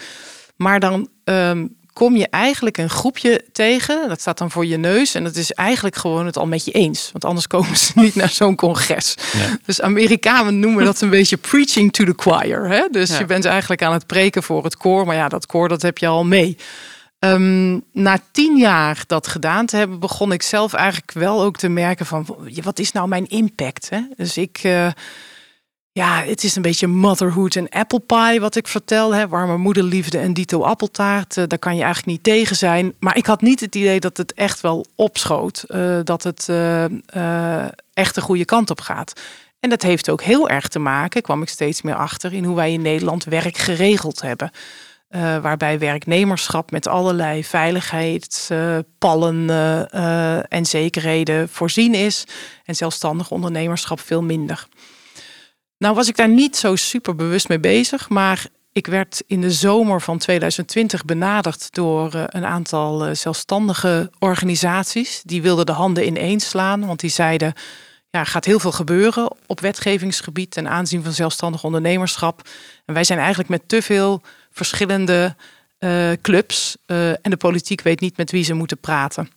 [0.56, 4.08] Maar dan um, kom je eigenlijk een groepje tegen.
[4.08, 5.15] Dat staat dan voor je neus.
[5.15, 7.10] En dat is eigenlijk gewoon het al met je eens.
[7.12, 9.15] Want anders komen ze niet naar zo'n congres.
[9.34, 9.58] Ja.
[9.65, 12.69] Dus Amerikanen noemen dat een beetje preaching to the choir.
[12.69, 12.88] Hè?
[12.91, 13.19] Dus ja.
[13.19, 15.06] je bent eigenlijk aan het preken voor het koor.
[15.06, 16.58] Maar ja, dat koor dat heb je al mee.
[17.31, 21.69] Um, na tien jaar dat gedaan te hebben, begon ik zelf eigenlijk wel ook te
[21.69, 22.27] merken van
[22.63, 23.89] wat is nou mijn impact?
[23.89, 24.01] Hè?
[24.15, 24.88] Dus ik, uh,
[25.91, 29.15] ja, het is een beetje motherhood en apple pie wat ik vertel.
[29.15, 29.27] Hè?
[29.27, 32.93] Warme moederliefde en dito appeltaart, uh, daar kan je eigenlijk niet tegen zijn.
[32.99, 36.49] Maar ik had niet het idee dat het echt wel opschoot, uh, dat het
[37.93, 39.21] echt de goede kant op gaat.
[39.59, 42.55] En dat heeft ook heel erg te maken, kwam ik steeds meer achter, in hoe
[42.55, 44.51] wij in Nederland werk geregeld hebben.
[45.15, 52.23] Uh, waarbij werknemerschap met allerlei veiligheidspallen uh, en zekerheden voorzien is.
[52.65, 54.67] En zelfstandig ondernemerschap veel minder.
[55.78, 58.10] Nou was ik daar niet zo super bewust mee bezig.
[58.10, 65.21] Maar ik werd in de zomer van 2020 benaderd door een aantal zelfstandige organisaties.
[65.25, 66.86] Die wilden de handen ineens slaan.
[66.86, 67.54] Want die zeiden,
[68.10, 72.41] ja, er gaat heel veel gebeuren op wetgevingsgebied ten aanzien van zelfstandig ondernemerschap.
[72.86, 74.21] En wij zijn eigenlijk met te veel
[74.55, 75.35] verschillende
[75.79, 76.77] uh, clubs.
[76.87, 79.29] Uh, en de politiek weet niet met wie ze moeten praten.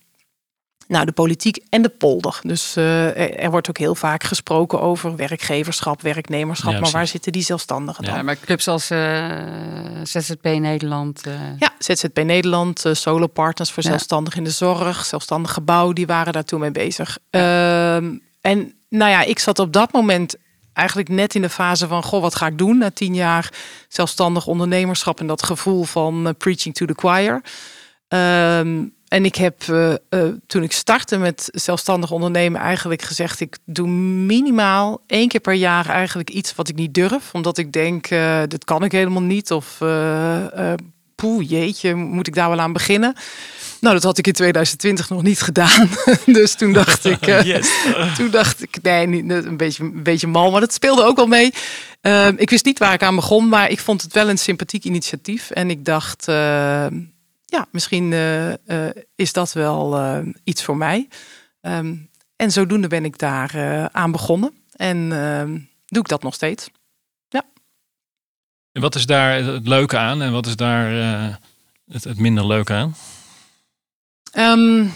[0.87, 2.39] Nou, de politiek en de polder.
[2.41, 6.71] Dus uh, er, er, wordt ook heel vaak gesproken over werkgeverschap, werknemerschap.
[6.71, 8.15] Ja, maar waar zitten die zelfstandigen dan?
[8.15, 8.85] Ja, maar clubs als
[10.03, 11.21] ZZP Nederland.
[11.59, 13.89] Ja, ZZP Nederland, Solo Partners voor ja.
[13.89, 17.17] zelfstandig in de zorg, zelfstandig gebouw, die waren daartoe mee bezig.
[17.29, 20.35] Ehm, en nou ja, ik zat op dat moment
[20.79, 23.53] eigenlijk net in de fase van, goh, wat ga ik doen na tien jaar
[23.87, 27.33] zelfstandig ondernemerschap en dat gevoel van uh, preaching to the choir.
[27.33, 33.57] Um, en ik heb uh, uh, toen ik startte met zelfstandig ondernemen eigenlijk gezegd, ik
[33.65, 38.07] doe minimaal één keer per jaar eigenlijk iets wat ik niet durf, omdat ik denk,
[38.47, 39.77] dit kan ik helemaal niet of
[41.15, 43.15] poeh, jeetje, moet ik daar wel aan beginnen?
[43.81, 45.89] Nou, dat had ik in 2020 nog niet gedaan.
[46.25, 47.63] dus toen dacht ik, uh,
[48.15, 51.53] toen dacht ik, nee, een, beetje, een beetje mal, maar dat speelde ook wel mee.
[52.01, 54.83] Uh, ik wist niet waar ik aan begon, maar ik vond het wel een sympathiek
[54.83, 55.49] initiatief.
[55.49, 56.35] En ik dacht, uh,
[57.45, 59.99] ja, misschien eh, is dat wel
[60.43, 61.07] iets voor mij.
[61.61, 64.53] Um, en zodoende ben ik daar aan begonnen.
[64.75, 66.69] En ehm, doe ik dat nog steeds.
[67.27, 67.43] Ja.
[68.71, 70.91] En wat is daar het leuke aan en wat is daar
[71.91, 72.95] het, het minder leuke aan?
[74.37, 74.93] Um,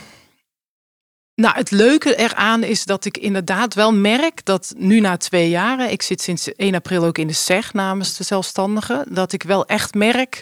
[1.36, 5.92] nou, het leuke eraan is dat ik inderdaad wel merk dat nu na twee jaren,
[5.92, 9.66] ik zit sinds 1 april ook in de SEG namens de zelfstandigen, dat ik wel
[9.66, 10.42] echt merk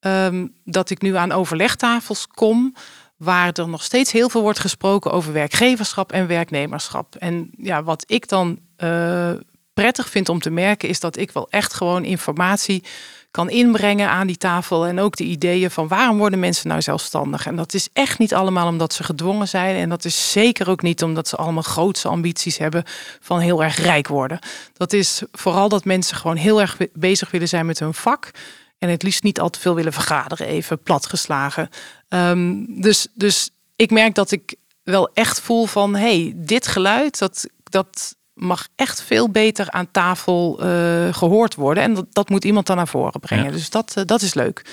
[0.00, 2.74] um, dat ik nu aan overlegtafels kom
[3.16, 7.14] waar er nog steeds heel veel wordt gesproken over werkgeverschap en werknemerschap.
[7.14, 9.32] En ja, wat ik dan uh,
[9.74, 12.84] prettig vind om te merken is dat ik wel echt gewoon informatie
[13.30, 14.86] kan inbrengen aan die tafel.
[14.86, 17.46] En ook de ideeën van waarom worden mensen nou zelfstandig.
[17.46, 19.76] En dat is echt niet allemaal omdat ze gedwongen zijn.
[19.76, 22.84] En dat is zeker ook niet omdat ze allemaal grootse ambities hebben
[23.20, 24.38] van heel erg rijk worden.
[24.72, 28.30] Dat is vooral dat mensen gewoon heel erg bezig willen zijn met hun vak.
[28.78, 31.68] En het liefst niet al te veel willen vergaderen, even platgeslagen.
[32.08, 37.46] Um, dus, dus ik merk dat ik wel echt voel van hey, dit geluid, dat,
[37.62, 41.82] dat mag echt veel beter aan tafel uh, gehoord worden.
[41.82, 43.44] En dat, dat, moet iemand dan naar voren brengen.
[43.44, 43.50] Ja.
[43.50, 44.64] Dus dat, uh, dat is leuk.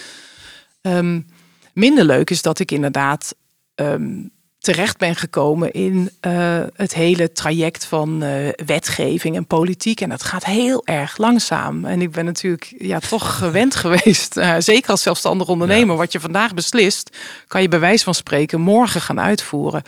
[0.81, 1.27] Um,
[1.73, 3.35] minder leuk is dat ik inderdaad
[3.75, 8.19] um, terecht ben gekomen in uh, het hele traject van
[8.65, 10.01] wetgeving en politiek.
[10.01, 11.85] En dat gaat heel erg langzaam.
[11.85, 15.99] En ik ben natuurlijk ja, toch gewend geweest, zeker als zelfstandig ondernemer, ja.
[16.01, 17.17] wat je vandaag beslist,
[17.47, 19.83] kan je bij wijze van spreken morgen gaan uitvoeren.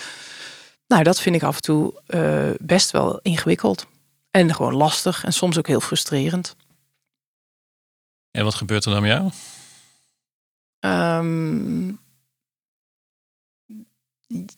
[0.90, 3.88] Nou, dat vind ik af en toe uh, best wel ingewikkeld.
[4.32, 6.56] En gewoon lastig en soms ook heel frustrerend.
[8.32, 9.32] En wat gebeurt er dan met jou?
[10.80, 12.00] Um,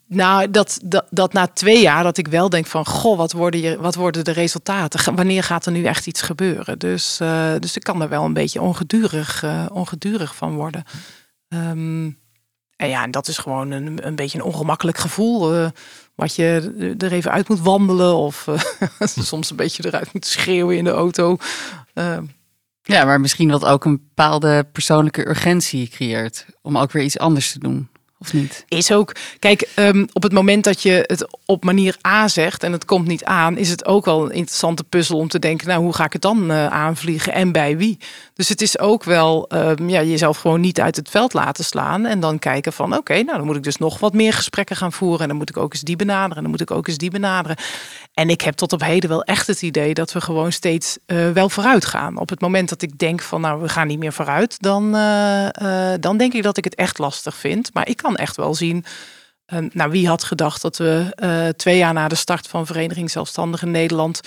[0.08, 2.86] nou, dat, dat, dat na twee jaar dat ik wel denk van...
[2.86, 5.16] goh, wat worden, je, wat worden de resultaten?
[5.16, 6.80] Wanneer gaat er nu echt iets gebeuren?
[6.80, 10.84] Dus, uh, dus ik kan er wel een beetje ongedurig, uh, ongedurig van worden.
[11.48, 12.21] Um,
[12.82, 15.56] En ja, en dat is gewoon een, een beetje een ongemakkelijk gevoel.
[15.56, 15.68] Uh,
[16.16, 18.16] wat je er even uit moet wandelen.
[18.16, 18.60] Of uh,
[19.32, 21.38] soms een beetje eruit moet schreeuwen in de auto.
[21.94, 22.18] Uh,
[22.82, 26.46] ja, maar misschien wat ook een bepaalde persoonlijke urgentie creëert.
[26.62, 27.90] Om ook weer iets anders te doen.
[28.22, 28.66] Of niet?
[28.68, 29.16] Is ook.
[29.40, 33.08] Kijk, um, op het moment dat je het op manier A zegt en het komt
[33.08, 36.06] niet aan, is het ook wel een interessante puzzel om te denken, nou, hoe ga
[36.06, 37.98] ik het dan uh, aanvliegen en bij wie?
[38.34, 42.06] Dus het is ook wel um, ja, jezelf gewoon niet uit het veld laten slaan
[42.06, 44.94] en dan kijken van, oké, nou, dan moet ik dus nog wat meer gesprekken gaan
[44.94, 46.98] voeren en dan moet ik ook eens die benaderen en dan moet ik ook eens
[46.98, 47.58] die benaderen.
[48.14, 51.30] En ik heb tot op heden wel echt het idee dat we gewoon steeds uh,
[51.30, 52.18] wel vooruit gaan.
[52.18, 55.94] Op het moment dat ik denk van, nou, we gaan niet meer vooruit, dan, uh,
[56.00, 57.74] dan denk ik dat ik het echt lastig vind.
[57.74, 58.86] Maar ik kan echt wel zien.
[59.54, 63.12] Uh, nou, wie had gedacht dat we uh, twee jaar na de start van Vereniging
[63.12, 64.22] Zelfstandigen Nederland.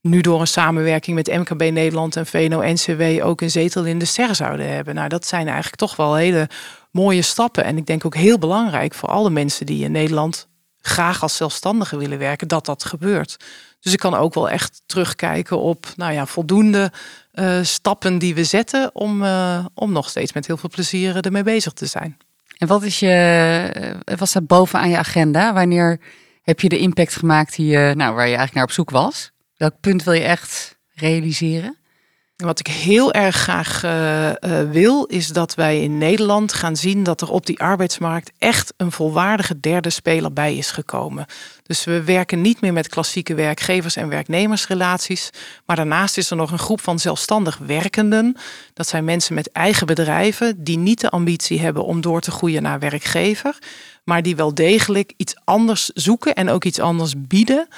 [0.00, 4.34] nu door een samenwerking met MKB Nederland en VNO-NCW ook een zetel in de SER
[4.34, 4.94] zouden hebben?
[4.94, 6.48] Nou, dat zijn eigenlijk toch wel hele
[6.90, 7.64] mooie stappen.
[7.64, 10.48] En ik denk ook heel belangrijk voor alle mensen die in Nederland
[10.86, 13.36] graag als zelfstandigen willen werken, dat dat gebeurt.
[13.80, 16.92] Dus ik kan ook wel echt terugkijken op nou ja, voldoende
[17.34, 21.42] uh, stappen die we zetten om, uh, om nog steeds met heel veel plezier ermee
[21.42, 22.16] bezig te zijn.
[22.56, 23.10] En wat is je,
[24.04, 25.52] eh, was dat bovenaan je agenda?
[25.52, 26.00] Wanneer
[26.42, 29.30] heb je de impact gemaakt die je, nou, waar je eigenlijk naar op zoek was?
[29.56, 31.76] Welk punt wil je echt realiseren?
[32.36, 37.02] Wat ik heel erg graag uh, uh, wil, is dat wij in Nederland gaan zien
[37.02, 41.26] dat er op die arbeidsmarkt echt een volwaardige derde speler bij is gekomen.
[41.62, 45.30] Dus we werken niet meer met klassieke werkgevers- en werknemersrelaties.
[45.66, 48.36] Maar daarnaast is er nog een groep van zelfstandig werkenden.
[48.74, 52.62] Dat zijn mensen met eigen bedrijven die niet de ambitie hebben om door te groeien
[52.62, 53.58] naar werkgever.
[54.04, 57.68] Maar die wel degelijk iets anders zoeken en ook iets anders bieden.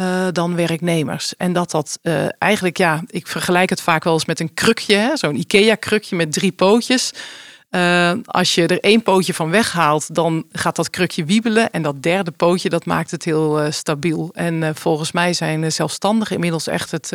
[0.00, 1.36] Uh, dan werknemers.
[1.36, 5.10] En dat dat uh, eigenlijk, ja, ik vergelijk het vaak wel eens met een krukje,
[5.14, 7.12] zo'n IKEA-krukje met drie pootjes.
[7.70, 11.70] Uh, als je er één pootje van weghaalt, dan gaat dat krukje wiebelen.
[11.70, 14.30] En dat derde pootje, dat maakt het heel stabiel.
[14.32, 17.10] En volgens mij zijn zelfstandigen inmiddels echt het,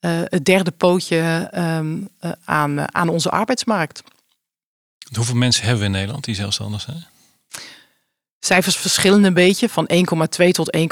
[0.00, 2.08] het derde pootje um,
[2.44, 4.02] aan, aan onze arbeidsmarkt.
[5.14, 7.06] Hoeveel mensen hebben we in Nederland die zelfstandig zijn?
[8.40, 9.90] Cijfers verschillen een beetje, van
[10.42, 10.82] 1,2 tot 1,6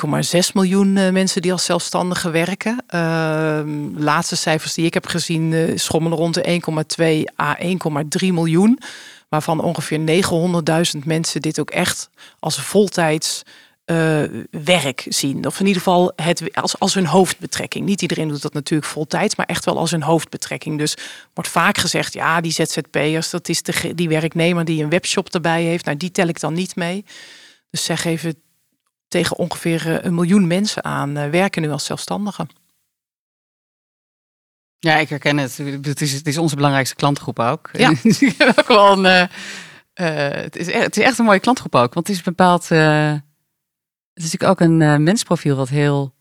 [0.52, 2.84] miljoen uh, mensen die als zelfstandigen werken.
[2.94, 3.60] Uh,
[3.96, 6.60] laatste cijfers die ik heb gezien uh, schommelen rond de
[7.28, 7.68] 1,2 à 1,3
[8.18, 8.78] miljoen.
[9.28, 10.22] Waarvan ongeveer
[10.98, 13.42] 900.000 mensen dit ook echt als voltijds
[13.86, 15.46] uh, werk zien.
[15.46, 17.86] Of in ieder geval het, als, als hun hoofdbetrekking.
[17.86, 20.78] Niet iedereen doet dat natuurlijk voltijds, maar echt wel als hun hoofdbetrekking.
[20.78, 20.96] Dus
[21.34, 25.62] wordt vaak gezegd, ja, die ZZP'ers, dat is de, die werknemer die een webshop erbij
[25.62, 25.84] heeft.
[25.84, 27.04] Nou, die tel ik dan niet mee.
[27.70, 28.42] Dus zeg even
[29.08, 32.48] tegen ongeveer een miljoen mensen aan uh, werken nu als zelfstandigen.
[34.78, 35.56] Ja, ik herken het.
[35.82, 37.70] Het is, het is onze belangrijkste klantgroep ook.
[37.72, 37.92] Ja.
[38.58, 39.28] ook wel een,
[39.94, 41.94] uh, het, is echt, het is echt een mooie klantgroep ook.
[41.94, 42.68] Want het is bepaald
[44.16, 46.14] het is natuurlijk ook een uh, mensprofiel wat heel.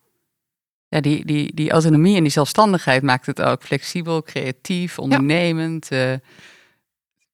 [0.87, 5.87] Ja, die, die, die autonomie en die zelfstandigheid maakt het ook flexibel, creatief, ondernemend.
[5.89, 6.11] Ja.
[6.11, 6.17] Uh,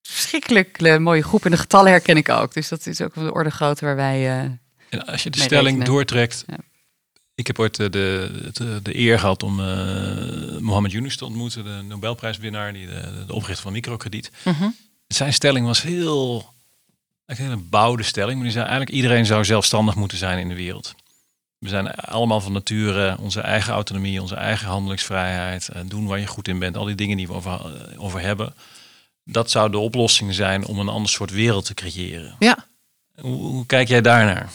[0.02, 1.46] verschrikkelijk uh, mooie groep.
[1.46, 2.54] En de getallen herken ik ook.
[2.54, 4.30] Dus dat is ook de orde grootte waar wij.
[4.90, 5.86] en als je de stelling rekenen.
[5.86, 6.44] doortrekt.
[6.48, 6.58] Ja.
[7.36, 9.56] Ik heb ooit de, de, de eer gehad om
[10.60, 14.32] Mohammed Yunus te ontmoeten, de Nobelprijswinnaar, die de, de oprichter van microkrediet.
[14.44, 14.76] Mm -hmm.
[15.08, 16.54] Zijn stelling was heel
[17.40, 20.56] een hele bouwde stelling, maar die zei eigenlijk iedereen zou zelfstandig moeten zijn in de
[20.56, 20.96] wereld.
[21.58, 26.48] We zijn allemaal van nature onze eigen autonomie, onze eigen handelingsvrijheid, doen waar je goed
[26.48, 27.60] in bent, al die dingen die we over,
[27.98, 28.54] over hebben.
[29.24, 32.36] Dat zou de oplossing zijn om een ander soort wereld te creëren.
[32.40, 32.66] Ja.
[33.20, 34.50] Hoe, hoe kijk jij daarnaar?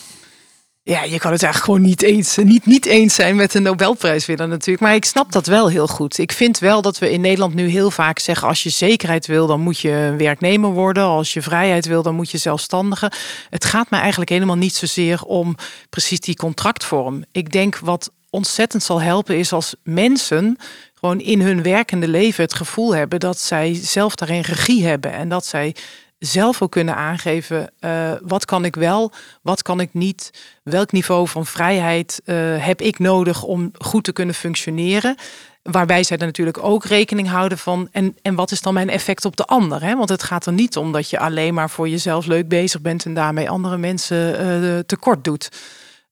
[0.88, 4.48] Ja, je kan het eigenlijk gewoon niet eens, niet, niet eens zijn met de Nobelprijswinnaar
[4.48, 4.80] natuurlijk.
[4.80, 6.18] Maar ik snap dat wel heel goed.
[6.18, 8.48] Ik vind wel dat we in Nederland nu heel vaak zeggen...
[8.48, 11.02] als je zekerheid wil, dan moet je een werknemer worden.
[11.02, 13.10] Als je vrijheid wil, dan moet je zelfstandige.
[13.50, 15.54] Het gaat me eigenlijk helemaal niet zozeer om
[15.90, 17.24] precies die contractvorm.
[17.32, 20.56] Ik denk wat ontzettend zal helpen is als mensen
[20.94, 25.28] gewoon in hun werkende leven het gevoel hebben dat zij zelf daarin regie hebben en
[25.28, 25.74] dat zij
[26.18, 30.30] zelf ook kunnen aangeven uh, wat kan ik wel, wat kan ik niet,
[30.62, 35.16] welk niveau van vrijheid uh, heb ik nodig om goed te kunnen functioneren.
[35.62, 39.24] Waarbij zij er natuurlijk ook rekening houden van en, en wat is dan mijn effect
[39.24, 39.82] op de ander.
[39.82, 39.96] Hè?
[39.96, 43.04] Want het gaat er niet om dat je alleen maar voor jezelf leuk bezig bent
[43.04, 45.48] en daarmee andere mensen uh, tekort doet.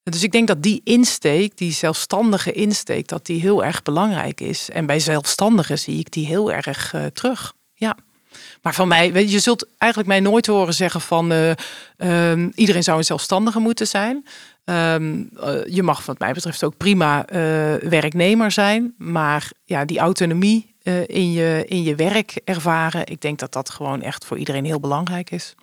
[0.02, 4.70] Dus ik denk dat die insteek, die zelfstandige insteek, dat die heel erg belangrijk is.
[4.70, 7.52] En bij zelfstandigen zie ik die heel erg terug.
[7.74, 7.96] Ja.
[8.64, 11.50] Maar van mij, weet je, je zult eigenlijk mij nooit horen zeggen van uh,
[11.98, 14.27] uh, iedereen zou een zelfstandige moeten zijn.
[14.64, 17.24] Um, uh, je mag wat mij betreft ook prima
[17.81, 18.94] werknemer zijn.
[18.98, 20.74] Maar ja, die autonomie
[21.07, 24.81] in, je, in je werk ervaren, ik denk dat dat gewoon echt voor iedereen heel
[24.81, 25.55] belangrijk is.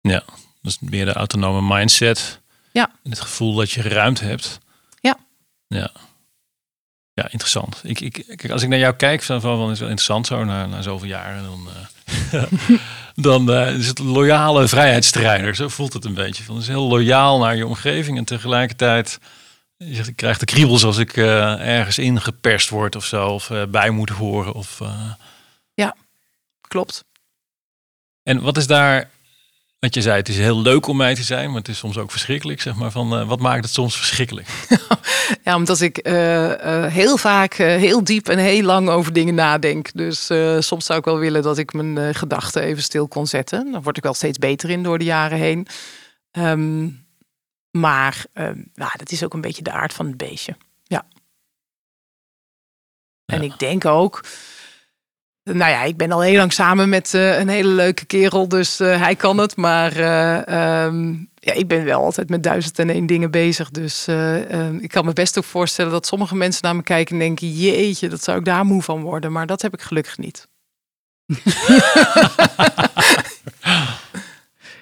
[0.00, 0.22] Ja,
[0.62, 2.40] dus meer de autonome mindset.
[2.72, 2.90] Ja.
[3.02, 4.58] Het gevoel dat je ruimte hebt.
[5.00, 5.18] Ja.
[5.66, 5.90] Ja.
[7.18, 7.80] Ja, interessant.
[7.82, 10.44] Ik, ik, kijk, als ik naar jou kijk, van, van, is het wel interessant zo,
[10.44, 11.68] na, na zoveel jaren, dan,
[12.30, 12.42] eh,
[13.26, 15.54] dan eh, is het loyale vrijheidsstrijder.
[15.54, 16.44] Zo voelt het een beetje.
[16.44, 19.18] Van, is heel loyaal naar je omgeving en tegelijkertijd,
[19.76, 23.50] je zegt, ik krijg de kriebels als ik eh, ergens ingeperst word of zo, of
[23.68, 24.54] bij moet horen.
[24.54, 25.12] Of, eh,
[26.60, 27.04] Klopt.
[28.22, 29.10] En wat is daar,
[29.78, 31.98] want je zei het is heel leuk om mij te zijn, maar het is soms
[31.98, 32.90] ook verschrikkelijk, zeg maar.
[32.90, 34.48] Van, eh, wat maakt het soms verschrikkelijk?
[35.44, 39.92] Ja, omdat ik eh, eh, heel vaak heel diep en heel lang over dingen nadenk.
[39.92, 43.72] Dus soms zou ik wel willen dat ik mijn gedachten even stil kon zetten.
[43.72, 45.66] Daar word ik wel steeds beter in door de jaren heen.
[46.30, 46.88] Ehm,
[47.70, 50.56] maar ehm, nou, dat is ook een beetje de aard van het beestje.
[50.84, 51.06] Ja.
[53.26, 54.24] En ik denk ook.
[55.52, 58.80] Nou ja, ik ben al heel lang samen met eh, een hele leuke kerel, dus
[58.80, 59.56] eh, hij kan het.
[59.56, 60.48] Maar eh,
[60.84, 63.70] ehm, ja, ik ben wel altijd met duizend en één dingen bezig.
[63.70, 67.14] Dus eh, ehm, ik kan me best ook voorstellen dat sommige mensen naar me kijken
[67.14, 69.32] en denken: jeetje, dat zou ik daar moe van worden.
[69.32, 70.48] Maar dat heb ik gelukkig niet.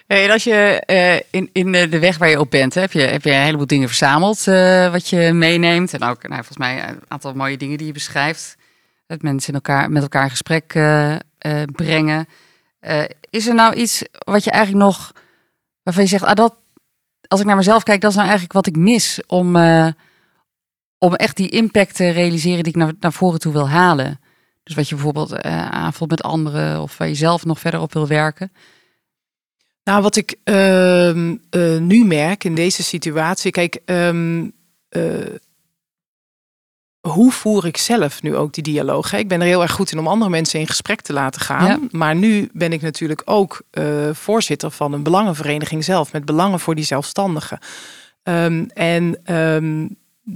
[0.07, 0.83] En als je
[1.31, 3.88] in, in de weg waar je op bent, heb, je, heb je een heleboel dingen
[3.88, 4.44] verzameld
[4.92, 5.94] wat je meeneemt.
[5.94, 8.57] En ook nou, volgens mij een aantal mooie dingen die je beschrijft.
[9.07, 11.19] Dat mensen in elkaar, met elkaar in gesprek eh, eh,
[11.73, 12.27] brengen.
[12.81, 15.12] Eh, is er nou iets wat je eigenlijk nog,
[15.83, 16.55] waarvan je zegt, ah, dat,
[17.29, 19.57] als ik naar mezelf kijk, dat is nou eigenlijk wat ik mis om,
[20.99, 24.21] om echt die impact te realiseren die ik naar, naar voren toe wil halen.
[24.62, 28.07] Dus wat je bijvoorbeeld aanvoelt met anderen of waar je zelf nog verder op wil
[28.07, 28.51] werken.
[29.87, 34.49] Nou, wat ik ehm, eh, nu merk in deze situatie, kijk, ehm,
[34.88, 35.03] eh,
[37.09, 39.12] hoe voer ik zelf nu ook die dialoog?
[39.12, 41.66] Ik ben er heel erg goed in om andere mensen in gesprek te laten gaan.
[41.66, 41.79] Ja.
[41.90, 46.75] Maar nu ben ik natuurlijk ook eh, voorzitter van een belangenvereniging zelf, met belangen voor
[46.75, 47.59] die zelfstandigen.
[48.23, 49.87] Ehm, en ehm,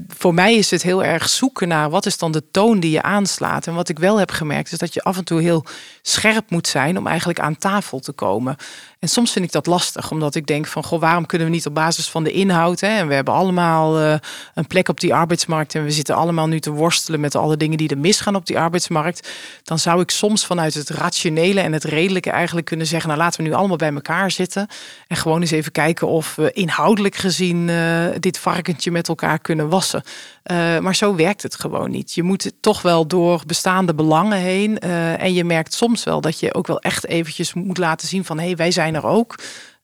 [0.09, 3.03] voor mij is het heel erg zoeken naar wat is dan de toon die je
[3.03, 3.67] aanslaat.
[3.67, 5.65] En wat ik wel heb gemerkt is dat je af en toe heel
[6.03, 8.57] scherp moet zijn om eigenlijk aan tafel te komen.
[9.01, 11.67] En soms vind ik dat lastig, omdat ik denk van, goh, waarom kunnen we niet
[11.67, 14.15] op basis van de inhoud, hè, en we hebben allemaal eh,
[14.55, 17.77] een plek op die arbeidsmarkt en we zitten allemaal nu te worstelen met alle dingen
[17.79, 19.29] die er misgaan op die arbeidsmarkt,
[19.63, 23.43] dan zou ik soms vanuit het rationele en het redelijke eigenlijk kunnen zeggen, nou laten
[23.43, 24.67] we nu allemaal bij elkaar zitten
[25.07, 29.69] en gewoon eens even kijken of we inhoudelijk gezien eh, dit varkentje met elkaar kunnen
[29.69, 30.03] wassen.
[30.43, 32.13] Eh, maar zo werkt het gewoon niet.
[32.13, 34.79] Je moet het toch wel door bestaande belangen heen.
[34.79, 38.25] eh, en je merkt soms wel dat je ook wel echt eventjes moet laten zien
[38.25, 39.35] van hé, hey, wij zijn er ook.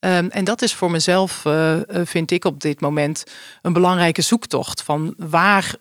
[0.00, 3.24] Ehm, en dat is voor mezelf, eh, vind ik op dit moment,
[3.62, 4.82] een belangrijke zoektocht.
[4.82, 5.74] Van waar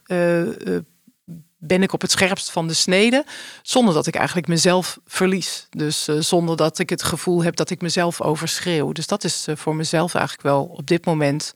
[1.57, 3.25] ben ik op het scherpst van de snede,
[3.61, 5.67] zonder dat ik eigenlijk mezelf verlies.
[5.69, 8.91] Dus zonder dat ik het gevoel heb dat ik mezelf overschreeuw.
[8.91, 11.53] Dus dat is voor mezelf eigenlijk wel op dit moment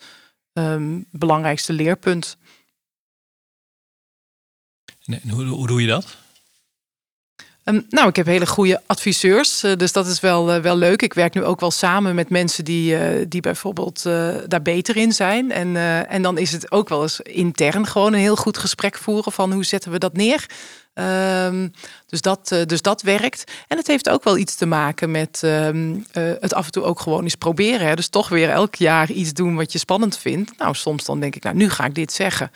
[0.53, 2.37] ehm belangrijkste leerpunt.
[5.29, 6.17] Hoe, hoe doe je dat?
[7.63, 11.01] Ehm, nou, ik heb hele goede adviseurs, eh, dus dat is wel, eh, wel leuk.
[11.01, 14.03] Ik werk nu ook wel samen met mensen die, eh, die bijvoorbeeld
[14.47, 15.51] daar beter in zijn.
[15.51, 15.75] En,
[16.07, 19.53] en dan is het ook wel eens intern gewoon een heel goed gesprek voeren van
[19.53, 20.45] hoe zetten we dat neer.
[20.99, 21.67] Ehm,
[22.05, 23.51] dus, dat, dus dat werkt.
[23.67, 26.83] En het heeft ook wel iets te maken met ehm, eh, het af en toe
[26.83, 27.87] ook gewoon eens proberen.
[27.87, 27.95] Hè?
[27.95, 30.57] Dus toch weer elk jaar iets doen wat je spannend vindt.
[30.57, 32.51] Nou, soms dan denk ik, nou, nu ga ik dit zeggen.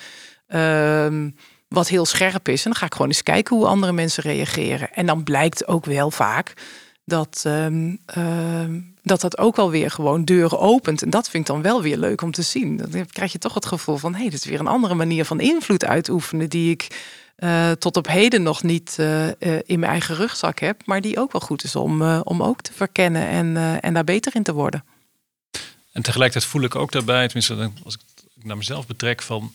[0.47, 1.29] Ehm,
[1.73, 2.65] wat heel scherp is.
[2.65, 4.93] En dan ga ik gewoon eens kijken hoe andere mensen reageren.
[4.93, 6.53] En dan blijkt ook wel vaak
[7.05, 11.01] dat ehm, ehm, dat, dat ook wel weer gewoon deuren opent.
[11.01, 12.77] En dat vind ik dan wel weer leuk om te zien.
[12.77, 14.13] Dan krijg je toch het gevoel van...
[14.13, 16.49] hé, hey, dit is weer een andere manier van invloed uitoefenen...
[16.49, 20.81] die ik eh, tot op heden nog niet eh, eh, in mijn eigen rugzak heb...
[20.85, 24.35] maar die ook wel goed is om, om ook te verkennen en, en daar beter
[24.35, 24.83] in te worden.
[25.91, 28.01] En tegelijkertijd voel ik ook daarbij, tenminste als ik
[28.43, 29.53] naar mezelf betrek, van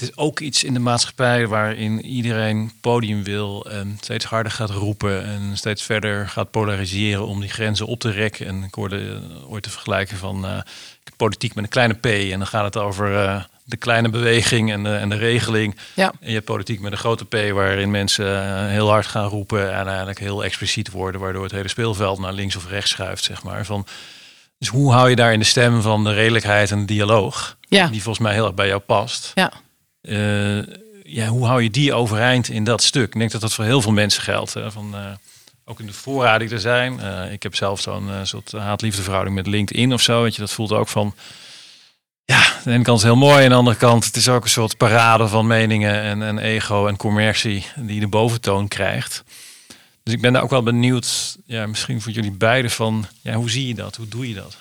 [0.00, 4.70] het is ook iets in de maatschappij waarin iedereen podium wil en steeds harder gaat
[4.70, 8.46] roepen en steeds verder gaat polariseren om die grenzen op te rekken.
[8.46, 10.58] En ik hoorde eh, ooit te vergelijken van eh,
[11.16, 14.82] politiek met een kleine p en dan gaat het over eh, de kleine beweging en
[14.82, 15.76] de, en de regeling.
[15.94, 16.12] Ja.
[16.20, 19.86] En je hebt politiek met een grote P waarin mensen heel hard gaan roepen en
[19.86, 23.64] eigenlijk heel expliciet worden, waardoor het hele speelveld naar links of rechts schuift, zeg maar.
[23.64, 23.86] Van,
[24.58, 27.86] dus hoe hou je daar in de stem van de redelijkheid en de dialoog, Ja.
[27.86, 29.32] die volgens mij heel erg bij jou past?
[29.34, 29.52] Ja.
[30.02, 30.58] Eh,
[31.02, 33.06] ja, hoe hou je die overeind in dat stuk?
[33.06, 34.54] Ik denk dat dat voor heel veel mensen geldt.
[34.54, 34.70] Hè?
[34.72, 35.06] Van, eh,
[35.64, 37.00] ook in de voorraad die er zijn.
[37.00, 40.22] Eh, ik heb zelf zo'n soort haat-liefde verhouding met LinkedIn of zo.
[40.22, 41.14] Weet je, dat voelt ook van.
[42.24, 43.42] Ja, aan de ene kant is heel mooi.
[43.42, 46.86] Aan de andere kant het is ook een soort parade van meningen en, en ego
[46.86, 49.24] en commercie die de boventoon krijgt.
[50.02, 53.50] Dus ik ben daar ook wel benieuwd, ja, misschien voor jullie beiden van, ja, hoe
[53.50, 53.96] zie je dat?
[53.96, 54.56] Hoe doe je dat?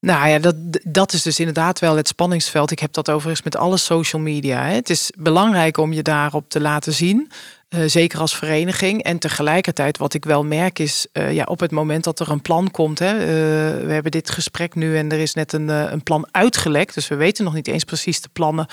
[0.00, 2.70] Nou ja, dat, dat is dus inderdaad wel het spanningsveld.
[2.70, 4.64] Ik heb dat overigens met alle social media.
[4.64, 4.74] Hè.
[4.74, 7.30] Het is belangrijk om je daarop te laten zien.
[7.68, 9.02] Uh, zeker als vereniging.
[9.02, 12.42] En tegelijkertijd, wat ik wel merk, is uh, ja, op het moment dat er een
[12.42, 12.98] plan komt.
[12.98, 16.94] Hè, uh, we hebben dit gesprek nu en er is net een, een plan uitgelekt.
[16.94, 18.66] Dus we weten nog niet eens precies de plannen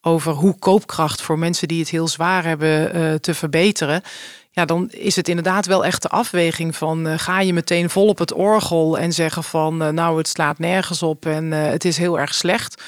[0.00, 4.02] over hoe koopkracht voor mensen die het heel zwaar hebben te verbeteren
[4.54, 8.08] ja, dan is het inderdaad wel echt de afweging van uh, ga je meteen vol
[8.08, 11.84] op het orgel en zeggen van uh, nou het slaat nergens op en uh, het
[11.84, 12.82] is heel erg slecht.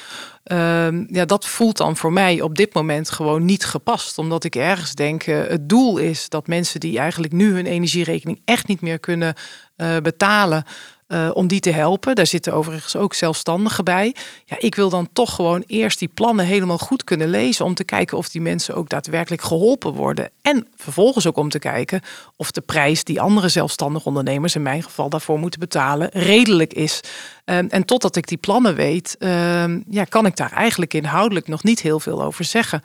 [0.44, 4.18] Ehm, ja, dat voelt dan voor mij op dit moment gewoon niet gepast.
[4.18, 8.66] Omdat ik ergens denk, het doel is dat mensen die eigenlijk nu hun energierekening echt
[8.66, 9.34] niet meer kunnen
[10.02, 10.64] betalen,
[11.08, 12.14] uh, om die te helpen.
[12.14, 14.14] Daar zitten overigens ook zelfstandigen bij.
[14.44, 17.64] Ja, ik wil dan toch gewoon eerst die plannen helemaal goed kunnen lezen.
[17.64, 20.30] Om te kijken of die mensen ook daadwerkelijk geholpen worden.
[20.42, 22.00] En vervolgens ook om te kijken
[22.36, 27.00] of de prijs die andere zelfstandige ondernemers in mijn geval daarvoor moeten betalen redelijk is.
[27.44, 31.62] Um, en totdat ik die plannen weet, um, ja, kan ik daar eigenlijk inhoudelijk nog
[31.62, 32.82] niet heel veel over zeggen.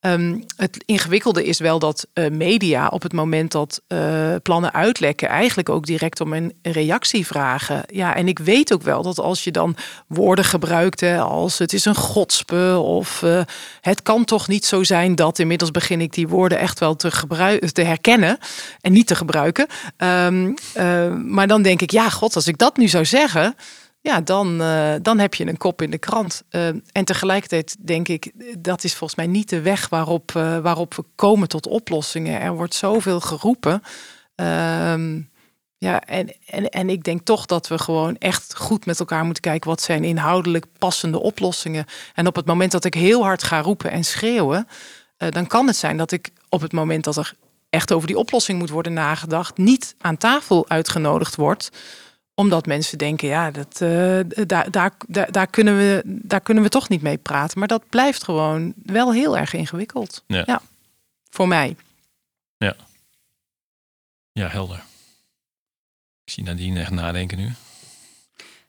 [0.00, 5.28] Um, het ingewikkelde is wel dat uh, media op het moment dat uh, plannen uitlekken,
[5.28, 7.82] eigenlijk ook direct om een reactie vragen.
[7.86, 9.76] Ja, en ik weet ook wel dat als je dan
[10.06, 13.40] woorden gebruikt, hè, als het is een godspe of uh,
[13.80, 17.10] het kan toch niet zo zijn dat, inmiddels begin ik die woorden echt wel te,
[17.72, 18.38] te herkennen
[18.80, 19.66] en niet te gebruiken.
[19.96, 20.54] Um,
[21.32, 23.54] maar dan denk ik, ja, god, als ik dat nu zou zeggen
[24.00, 26.42] ja, dan, uh, dan heb je een kop in de krant.
[26.50, 30.94] Uh, en tegelijkertijd denk ik, dat is volgens mij niet de weg waarop, uh, waarop
[30.94, 32.40] we komen tot oplossingen.
[32.40, 33.82] Er wordt zoveel geroepen.
[34.34, 35.20] Ehm,
[35.78, 39.42] ja, en, en, en ik denk toch dat we gewoon echt goed met elkaar moeten
[39.42, 41.84] kijken wat zijn inhoudelijk passende oplossingen.
[42.14, 44.68] En op het moment dat ik heel hard ga roepen en schreeuwen,
[45.16, 47.34] dan kan het zijn dat ik op het moment dat er
[47.70, 51.70] echt over die oplossing moet worden nagedacht, niet aan tafel uitgenodigd wordt
[52.38, 56.68] omdat mensen denken, ja, dat, uh, daar, daar, daar, daar, kunnen we, daar kunnen we
[56.68, 57.58] toch niet mee praten.
[57.58, 60.24] Maar dat blijft gewoon wel heel erg ingewikkeld.
[60.26, 60.42] Ja.
[60.46, 60.62] ja.
[61.30, 61.76] Voor mij.
[62.56, 62.76] Ja.
[64.32, 64.84] Ja, helder.
[66.24, 67.52] Ik zie Nadine echt nadenken nu.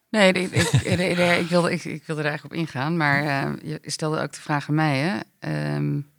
[0.10, 0.72] Nee, ik, ik,
[1.42, 2.98] ik, wilde, ik, ik wilde er eigenlijk op ingaan.
[2.98, 5.76] Maar uh, je stelde ook de vraag aan mij, hè.
[5.76, 6.12] Um,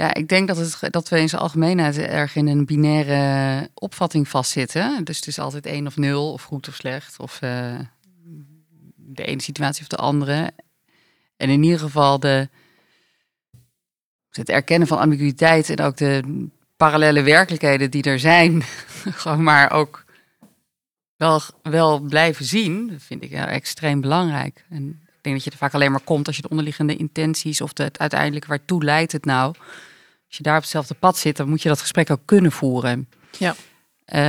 [0.00, 4.28] ja, ik denk dat, het, dat we in zijn algemeenheid erg in een binaire opvatting
[4.28, 5.04] vastzitten.
[5.04, 7.78] Dus het is altijd één of nul, of goed of slecht, of uh,
[8.96, 10.52] de ene situatie of de andere.
[11.36, 12.48] En in ieder geval de,
[14.30, 16.46] het erkennen van ambiguïteit en ook de
[16.76, 18.62] parallele werkelijkheden die er zijn,
[19.22, 20.04] gewoon maar ook
[21.16, 24.64] wel, wel blijven zien, vind ik extreem belangrijk.
[24.70, 27.60] En ik denk dat je er vaak alleen maar komt als je de onderliggende intenties
[27.60, 29.54] of het uiteindelijk waartoe leidt het nou
[30.30, 33.08] als je daar op hetzelfde pad zit, dan moet je dat gesprek ook kunnen voeren.
[33.38, 33.54] Ja.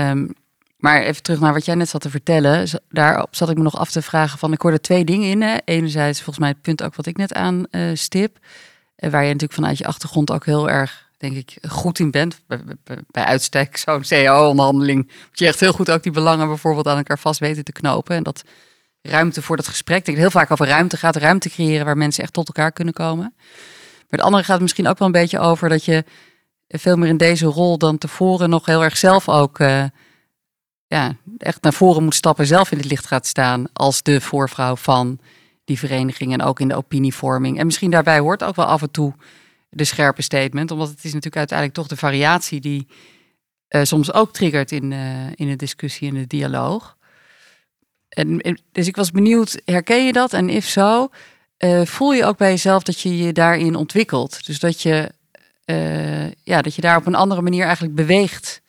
[0.09, 0.33] Um,
[0.77, 2.67] maar even terug naar wat jij net zat te vertellen.
[2.89, 5.41] Daarop zat ik me nog af te vragen van, ik hoorde twee dingen in.
[5.41, 5.57] Hè.
[5.65, 8.37] Enerzijds volgens mij het punt ook wat ik net aan uh, stip.
[8.39, 12.41] Uh, waar je natuurlijk vanuit je achtergrond ook heel erg, denk ik, goed in bent.
[12.47, 15.03] Bij, bij, bij uitstek zo'n CEO-onderhandeling.
[15.05, 18.15] Moet je echt heel goed ook die belangen bijvoorbeeld aan elkaar vast weten te knopen.
[18.15, 18.43] En dat
[19.01, 19.97] ruimte voor dat gesprek.
[19.97, 21.15] Ik denk heel vaak over ruimte gaat.
[21.15, 23.33] Ruimte creëren waar mensen echt tot elkaar kunnen komen.
[24.11, 26.03] Het andere gaat misschien ook wel een beetje over dat je
[26.67, 29.83] veel meer in deze rol dan tevoren nog heel erg zelf ook uh,
[30.87, 34.75] ja, echt naar voren moet stappen, zelf in het licht gaat staan als de voorvrouw
[34.75, 35.19] van
[35.63, 37.59] die vereniging en ook in de opinievorming.
[37.59, 39.13] En misschien daarbij hoort ook wel af en toe
[39.69, 42.87] de scherpe statement, omdat het is natuurlijk uiteindelijk toch de variatie die
[43.69, 46.97] uh, soms ook triggert in, uh, in de discussie en de dialoog.
[48.09, 50.33] En, dus ik was benieuwd, herken je dat?
[50.33, 51.09] En if zo,
[51.63, 54.45] uh, voel je ook bij jezelf dat je je daarin ontwikkelt.
[54.45, 55.11] Dus dat je,
[55.65, 58.60] uh, ja, dat je daar op een andere manier eigenlijk beweegt.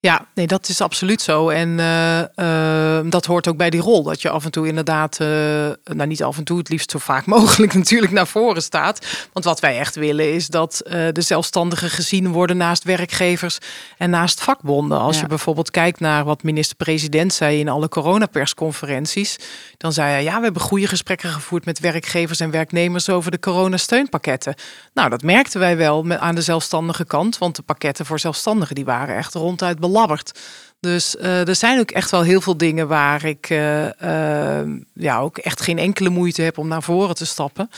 [0.00, 1.48] Ja, nee, dat is absoluut zo.
[1.48, 4.02] En uh, dat hoort ook bij die rol.
[4.02, 7.26] Dat je af en toe inderdaad, nou niet af en toe, het liefst zo vaak
[7.36, 9.28] mogelijk natuurlijk naar voren staat.
[9.32, 10.80] Want wat wij echt willen is dat
[11.12, 13.58] de zelfstandigen gezien worden naast werkgevers
[13.98, 14.98] en naast vakbonden.
[14.98, 15.22] Als ja.
[15.22, 19.36] je bijvoorbeeld kijkt naar wat minister-president zei in alle coronapersconferenties.
[19.76, 23.38] Dan zei hij, ja, we hebben goede gesprekken gevoerd met werkgevers en werknemers over de
[23.38, 24.54] coronasteunpakketten.
[24.94, 27.38] Nou, dat merkten wij wel aan de zelfstandige kant.
[27.38, 30.40] Want de pakketten voor zelfstandigen die waren echt ronduit belabberd.
[30.80, 34.60] Dus uh, er zijn ook echt wel heel veel dingen waar ik uh, uh,
[34.94, 37.70] ja, ook echt geen enkele moeite heb om naar voren te stappen.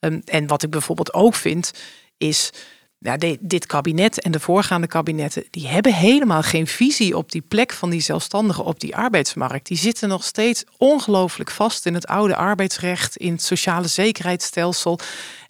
[0.00, 1.72] Um, en wat ik bijvoorbeeld ook vind,
[2.18, 2.52] is
[3.06, 7.72] ja, dit kabinet en de voorgaande kabinetten, die hebben helemaal geen visie op die plek
[7.72, 9.66] van die zelfstandigen op die arbeidsmarkt.
[9.66, 14.98] Die zitten nog steeds ongelooflijk vast in het oude arbeidsrecht, in het sociale zekerheidsstelsel.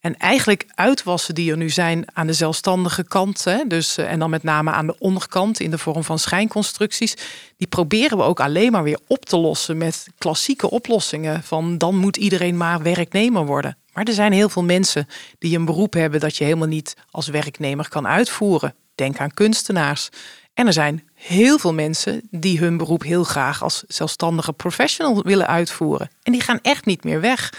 [0.01, 4.19] En eigenlijk uitwassen die er nu zijn aan de zelfstandige kant, hè, dus, eh, en
[4.19, 7.15] dan met name aan de onderkant in de vorm van schijnconstructies,
[7.57, 11.97] die proberen we ook alleen maar weer op te lossen met klassieke oplossingen van dan
[11.97, 13.77] moet iedereen maar werknemer worden.
[13.97, 15.07] Maar er zijn heel veel mensen
[15.39, 18.75] die een beroep hebben dat je helemaal niet als werknemer kan uitvoeren.
[18.95, 20.09] Denk aan kunstenaars.
[20.55, 25.47] En er zijn heel veel mensen die hun beroep heel graag als zelfstandige professional willen
[25.47, 26.11] uitvoeren.
[26.23, 27.53] En die gaan echt niet meer weg.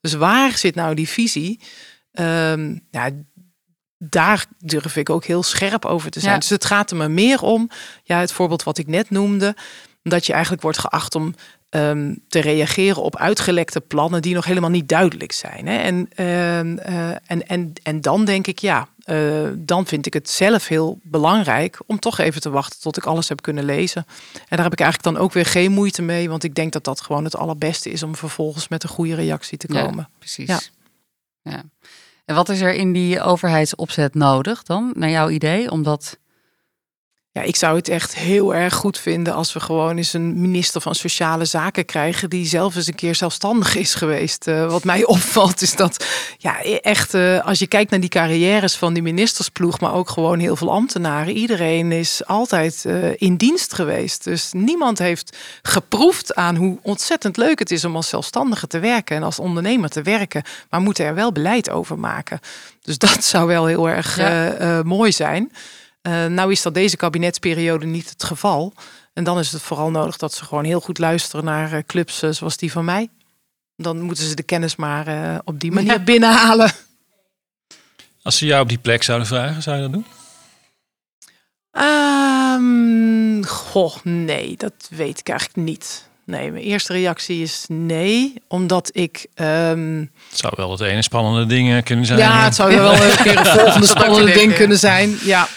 [0.00, 1.60] Dus waar zit nou die visie?
[2.12, 3.10] Ehm, ja,
[3.98, 6.32] daar durf ik ook heel scherp over te zijn.
[6.32, 6.38] Ja.
[6.38, 7.70] Dus het gaat er me meer om,
[8.02, 9.56] ja, het voorbeeld wat ik net noemde,
[10.02, 11.34] dat je eigenlijk wordt geacht om
[11.68, 15.66] ehm, te reageren op uitgelekte plannen die nog helemaal niet duidelijk zijn.
[15.66, 15.76] Hè?
[15.76, 20.30] En, ehm, eh, en, en, en dan denk ik, ja, eh, dan vind ik het
[20.30, 24.06] zelf heel belangrijk om toch even te wachten tot ik alles heb kunnen lezen.
[24.32, 26.84] En daar heb ik eigenlijk dan ook weer geen moeite mee, want ik denk dat
[26.84, 29.96] dat gewoon het allerbeste is om vervolgens met een goede reactie te komen.
[29.96, 30.48] Ja, precies.
[30.48, 30.60] Ja.
[31.42, 31.62] Ja.
[32.24, 35.70] En wat is er in die overheidsopzet nodig dan, naar jouw idee?
[35.70, 36.18] Omdat,
[37.36, 40.80] Ja, ik zou het echt heel erg goed vinden als we gewoon eens een minister
[40.80, 44.46] van Sociale Zaken krijgen die zelf eens een keer zelfstandig is geweest.
[44.46, 46.06] Eh, wat mij opvalt is dat,
[46.38, 50.38] ja, echt, eh, als je kijkt naar die carrières van die ministersploeg, maar ook gewoon
[50.38, 54.24] heel veel ambtenaren, iedereen is altijd eh, in dienst geweest.
[54.24, 59.16] Dus niemand heeft geproefd aan hoe ontzettend leuk het is om als zelfstandige te werken
[59.16, 62.40] en als ondernemer te werken, maar moeten er wel beleid over maken.
[62.82, 64.82] Dus dat zou wel heel erg Ja.
[64.84, 65.50] mooi zijn.
[66.06, 68.72] Eh, nou is dat deze kabinetsperiode niet het geval.
[69.12, 72.22] En dan is het vooral nodig dat ze gewoon heel goed luisteren naar eh, clubs
[72.22, 73.08] eh, zoals die van mij.
[73.76, 75.98] Dan moeten ze de kennis maar eh, op die manier Ja.
[75.98, 76.72] binnenhalen.
[78.22, 80.06] Als ze jou op die plek zouden vragen, zou je dat doen?
[81.70, 86.08] Ehm, goh, nee, dat weet ik eigenlijk niet.
[86.24, 89.26] Nee, mijn eerste reactie is nee, omdat ik.
[89.34, 89.98] ehm,
[90.28, 92.18] Het zou wel het ene spannende ding kunnen zijn.
[92.18, 95.16] Ja, het zou wel een keer een volgende spannende ding kunnen zijn.
[95.22, 95.48] Ja.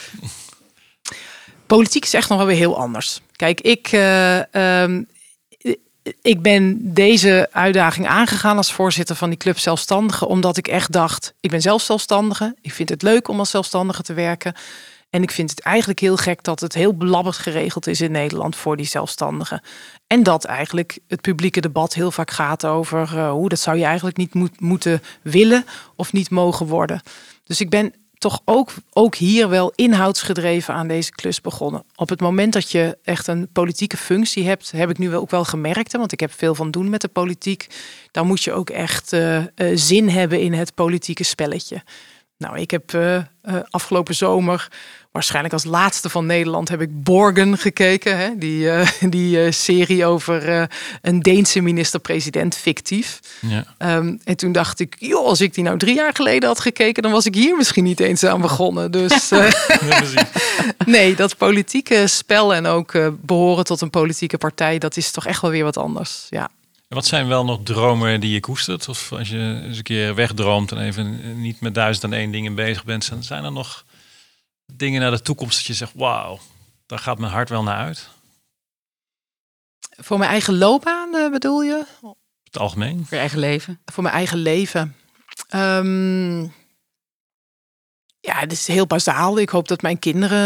[1.70, 3.22] Politiek is echt nog wel weer heel anders.
[3.36, 5.04] Kijk, ik, eh, ehm,
[6.22, 11.34] ik ben deze uitdaging aangegaan als voorzitter van die club zelfstandigen, omdat ik echt dacht,
[11.40, 12.56] ik ben zelf zelfstandige.
[12.62, 14.54] Ik vind het leuk om als zelfstandige te werken.
[15.10, 18.56] En ik vind het eigenlijk heel gek dat het heel belabberd geregeld is in Nederland
[18.56, 19.62] voor die zelfstandigen.
[20.08, 23.86] En dat eigenlijk het publieke debat heel vaak gaat over eh, hoe dat zou je
[23.86, 25.66] eigenlijk niet moet, moeten willen
[25.96, 27.02] of niet mogen worden.
[27.44, 31.84] Dus ik ben toch ook, ook hier wel inhoudsgedreven aan deze klus begonnen.
[31.96, 35.46] Op het moment dat je echt een politieke functie hebt, heb ik nu ook wel
[35.46, 37.68] gemerkt, want ik heb veel van doen met de politiek.
[38.12, 41.84] Dan moet je ook echt eh, eh, zin hebben in het politieke spelletje.
[42.38, 43.24] Nou, ik heb eh,
[43.70, 44.68] afgelopen zomer,
[45.12, 48.18] waarschijnlijk als laatste van Nederland, heb ik Borgen gekeken.
[48.18, 48.38] Hè?
[48.38, 50.64] Die, eh, die eh, serie over eh,
[51.02, 53.20] een Deense minister-president, fictief.
[53.42, 53.66] Ja.
[53.78, 57.04] Ehm, en toen dacht ik, joh, als ik die nou drie jaar geleden had gekeken,
[57.04, 58.92] dan was ik hier misschien niet eens aan begonnen.
[58.92, 59.30] Dus
[60.86, 65.26] nee, dat politieke spel en ook eh, behoren tot een politieke partij, dat is toch
[65.26, 66.28] echt wel weer wat anders.
[66.30, 66.50] Ja.
[66.88, 68.90] En Wat zijn wel nog dromen die je koestert?
[68.90, 72.56] Of als je eens een keer wegdroomt en even niet met duizend en één dingen
[72.56, 73.86] bezig bent, zijn er nog
[74.74, 76.40] dingen naar de toekomst dat je zegt, wauw,
[76.86, 78.10] daar gaat mijn hart wel naar uit.
[79.80, 81.86] Voor mijn eigen loopbaan eh, bedoel je?
[82.44, 82.98] Het algemeen.
[82.98, 83.80] voor je eigen leven.
[83.86, 84.96] Voor mijn eigen leven.
[85.48, 86.42] Ehm,
[88.20, 89.40] ja, het is heel bazaal.
[89.40, 90.40] Ik hoop dat mijn kinderen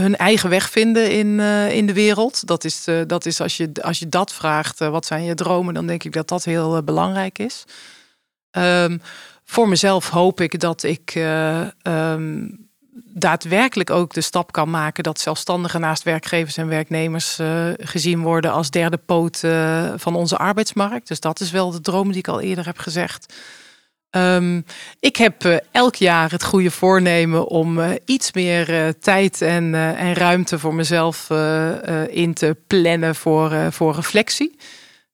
[0.00, 2.46] hun eigen weg vinden in, eh, in de wereld.
[2.46, 5.74] Dat is, eh, dat is als, je, als je dat vraagt, wat zijn je dromen,
[5.74, 7.64] dan denk ik dat dat heel belangrijk is.
[8.50, 8.98] Ehm,
[9.44, 12.46] voor mezelf hoop ik dat ik eh, ehm,
[13.04, 18.52] daadwerkelijk ook de stap kan maken dat zelfstandigen naast werkgevers en werknemers eh, gezien worden
[18.52, 21.08] als derde poot eh, van onze arbeidsmarkt.
[21.08, 23.34] Dus dat is wel de droom die ik al eerder heb gezegd.
[24.10, 24.60] Ehm,
[25.00, 30.58] ik heb eh, elk jaar het goede voornemen om iets meer tijd en, en ruimte
[30.58, 31.30] voor mezelf
[32.08, 34.56] in te plannen voor, voor reflectie.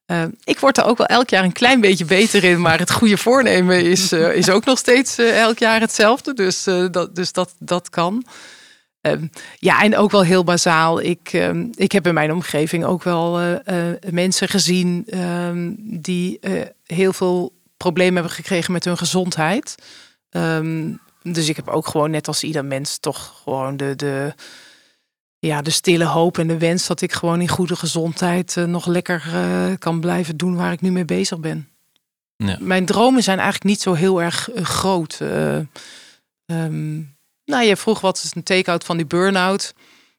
[0.06, 2.90] Eh, ik word er ook wel elk jaar een klein beetje beter in, maar het
[2.90, 6.34] goede voornemen is, eh, is ook nog steeds eh, elk jaar hetzelfde.
[6.34, 8.24] Dus, eh, dat, dus dat, dat kan.
[9.00, 9.26] Ehm,
[9.58, 11.00] ja, en ook wel heel bazaal.
[11.00, 13.40] Ik, ehm, ik heb in mijn omgeving ook wel
[14.10, 16.40] mensen gezien ehm, die
[16.86, 19.74] heel veel problemen hebben gekregen met hun gezondheid.
[20.30, 20.92] Ehm,
[21.22, 24.34] dus ik heb ook gewoon, net als ieder mens, toch gewoon de, de,
[25.46, 28.86] ja, de stille hoop en de wens dat ik gewoon in goede gezondheid eh, nog
[28.86, 31.68] lekker eh, kan blijven doen waar ik nu mee bezig ben.
[32.36, 32.56] Ja.
[32.60, 35.20] Mijn dromen zijn eigenlijk niet zo heel erg eh, groot.
[35.20, 36.94] Ehm,
[37.44, 39.74] nou, je vroeg wat is een take-out van die burn-out.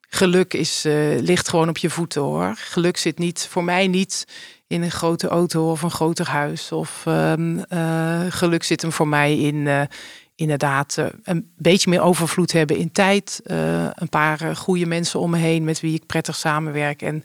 [0.10, 0.82] Geluk is,
[1.20, 2.54] ligt gewoon op je voeten hoor.
[2.56, 4.26] Geluk zit niet, voor mij niet
[4.68, 6.72] in een grote auto of een groter huis.
[6.72, 9.88] Of ehm, eh, geluk zit hem voor mij in
[10.36, 13.42] inderdaad een beetje meer overvloed hebben in tijd.
[13.44, 17.02] een paar goede mensen om me heen met wie ik prettig samenwerk.
[17.02, 17.24] En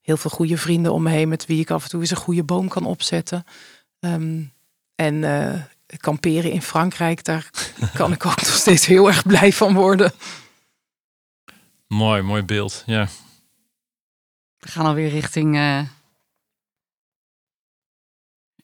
[0.00, 2.16] heel veel goede vrienden om me heen met wie ik af en toe eens een
[2.16, 3.44] goede boom kan opzetten.
[4.00, 4.42] Ehm,
[4.94, 5.24] en
[5.96, 7.50] kamperen in Frankrijk, daar
[7.94, 10.12] kan ik ook nog steeds heel erg blij van worden.
[11.88, 12.82] Mooi, mooi beeld.
[12.86, 13.08] Ja.
[14.58, 15.82] We gaan alweer richting, uh,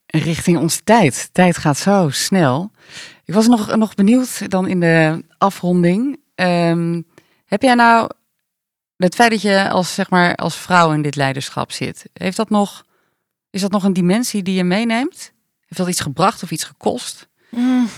[0.06, 1.28] richting onze tijd.
[1.32, 2.70] Tijd gaat zo snel.
[3.24, 6.20] Ik was nog, nog benieuwd dan in de afronding.
[6.34, 7.02] Ehm,
[7.44, 8.10] heb jij nou
[8.96, 12.50] het feit dat je als, zeg maar, als vrouw in dit leiderschap zit, heeft dat
[12.50, 12.84] nog,
[13.50, 15.32] is dat nog een dimensie die je meeneemt?
[15.60, 17.28] Heeft dat iets gebracht of iets gekost?
[17.50, 17.88] Mm.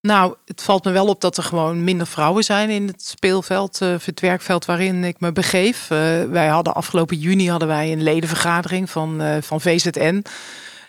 [0.00, 3.80] Nou, het valt me wel op dat er gewoon minder vrouwen zijn in het speelveld,
[3.80, 5.82] uh, het werkveld waarin ik me begeef.
[5.82, 10.24] Uh, wij hadden afgelopen juni hadden wij een ledenvergadering van, uh, van VZN.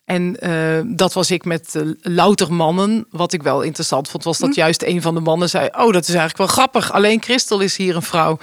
[0.06, 0.38] En
[0.96, 3.06] dat was ik met louter mannen.
[3.10, 4.60] Wat ik wel interessant vond, was dat hm.
[4.60, 6.92] juist een van de mannen zei: Oh, dat is eigenlijk wel grappig.
[6.92, 8.38] Alleen Christel is hier een vrouw.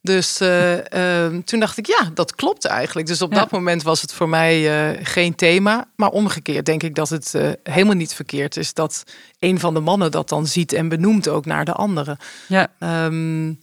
[0.00, 3.06] Dus uh, toen dacht ik, ja, dat klopt eigenlijk.
[3.06, 5.88] Dus op dat moment was het voor mij geen thema.
[5.96, 9.02] Maar omgekeerd denk ik dat het helemaal niet verkeerd is dat
[9.38, 12.16] een van de mannen dat dan ziet en benoemt ook naar de andere.
[12.46, 12.68] Ja.
[13.06, 13.58] Um,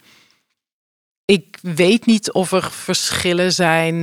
[1.26, 3.95] ik weet niet of er verschillen zijn.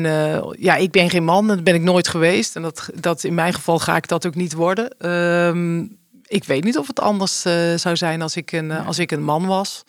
[0.58, 2.56] ja, ik ben geen man, dat ben ik nooit geweest.
[2.56, 5.10] En dat, dat in mijn geval ga ik dat ook niet worden.
[5.10, 7.40] Um, ik weet niet of het anders
[7.76, 9.84] zou zijn als ik een, als ik een man was.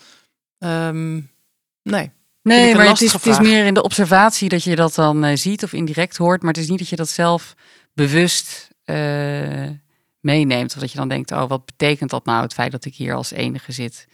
[0.59, 1.29] Um,
[1.83, 2.11] nee.
[2.41, 5.63] Nee, maar het is, het is, meer in de observatie dat je dat dan ziet
[5.63, 6.41] of indirect hoort.
[6.41, 7.55] Maar het is niet dat je dat zelf
[7.93, 8.69] bewust
[10.19, 10.73] meeneemt.
[10.73, 13.15] Of dat je dan denkt, oh, wat betekent dat nou, het feit dat ik hier
[13.15, 14.07] als enige zit?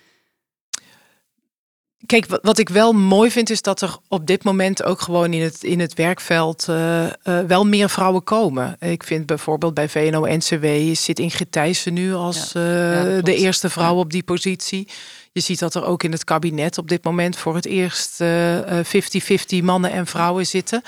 [2.06, 5.42] Kijk, wat ik wel mooi vind, is dat er op dit moment ook gewoon in
[5.42, 7.12] het, in het werkveld uh, uh,
[7.48, 8.76] wel meer vrouwen komen.
[8.80, 12.62] Ik vind bijvoorbeeld bij VNO-NCW zit Ingrid Thijssen nu als ja,
[13.04, 14.88] ja, de eerste vrouw op die positie.
[15.32, 18.18] Je ziet dat er ook in het kabinet op dit moment voor het eerst 50-50
[18.24, 20.82] uh, uh, mannen en vrouwen zitten.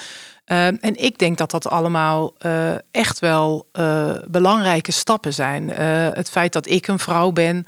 [0.45, 5.69] Uh, en ik denk dat dat allemaal uh, echt wel uh, belangrijke stappen zijn.
[5.69, 7.65] het feit dat ik een vrouw ben,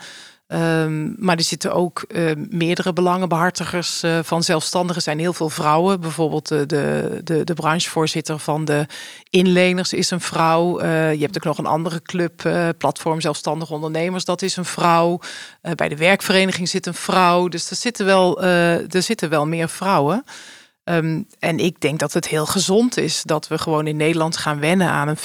[0.54, 4.96] Um, maar er zitten ook uh, meerdere belangenbehartigers uh, van zelfstandigen.
[4.96, 6.00] Er zijn heel veel vrouwen.
[6.00, 8.86] Bijvoorbeeld de, de, de, de branchevoorzitter van de
[9.30, 10.82] inleners is een vrouw.
[10.82, 14.26] Uh, je hebt ook nog een andere club, Platform Zelfstandige Ondernemers.
[14.26, 15.20] Dat is een vrouw.
[15.76, 17.48] bij de werkvereniging zit een vrouw.
[17.48, 20.24] Dus er zitten wel, er zitten wel meer vrouwen.
[20.84, 24.60] Um, en ik denk dat het heel gezond is dat we gewoon in Nederland gaan
[24.60, 25.22] wennen aan een 50-50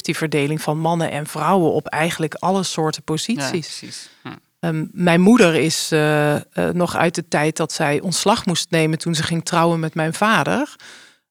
[0.00, 3.44] verdeling van mannen en vrouwen op eigenlijk alle soorten posities.
[3.44, 4.08] Ja, precies.
[4.22, 4.28] Hm.
[4.60, 6.40] Ehm, mijn moeder is uh, uh,
[6.72, 10.14] nog uit de tijd dat zij ontslag moest nemen toen ze ging trouwen met mijn
[10.14, 10.76] vader.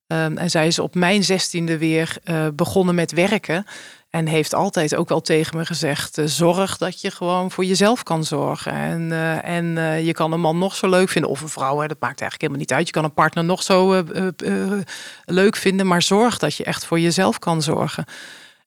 [0.08, 3.66] Um, en zij is op mijn zestiende weer uh, begonnen met werken.
[4.10, 8.24] En heeft altijd ook wel tegen me gezegd: zorg dat je gewoon voor jezelf kan
[8.24, 8.72] zorgen.
[8.72, 9.12] En,
[9.44, 9.66] en
[10.04, 12.42] je kan een man nog zo leuk vinden, of een vrouw, hè, dat maakt eigenlijk
[12.42, 12.86] helemaal niet uit.
[12.88, 14.04] Je kan een partner nog zo
[15.26, 18.06] leuk vinden, maar zorg dat je echt voor jezelf kan zorgen.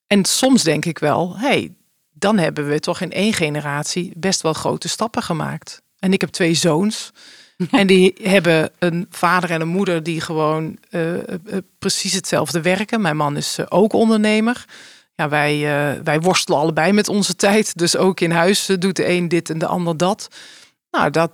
[0.06, 1.74] En soms denk ik wel: hey,
[2.12, 5.82] dan hebben we toch in één generatie best wel grote stappen gemaakt.
[5.98, 7.12] En ik heb twee zoons.
[7.70, 11.22] En die hebben een vader en een moeder die gewoon uh, uh,
[11.78, 13.00] precies hetzelfde werken.
[13.00, 14.64] Mijn man is uh, ook ondernemer.
[15.14, 15.60] Ja, wij,
[16.04, 17.78] wij worstelen allebei met onze tijd.
[17.78, 20.28] Dus ook in huis doet de een dit en de ander dat.
[20.90, 21.32] Nou, dat,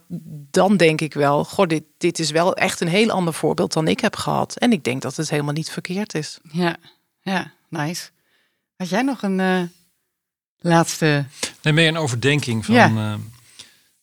[0.50, 3.88] dan denk ik wel, goh, dit, dit is wel echt een heel ander voorbeeld dan
[3.88, 4.56] ik heb gehad.
[4.56, 6.38] En ik denk dat het helemaal niet verkeerd is.
[6.52, 6.76] Ja,
[7.20, 8.10] ja, nice.
[8.76, 9.70] Had jij nog een
[10.60, 11.24] laatste.
[11.62, 12.74] Nee, meer een overdenking van.
[12.74, 12.88] Ja.
[12.88, 13.14] Uh,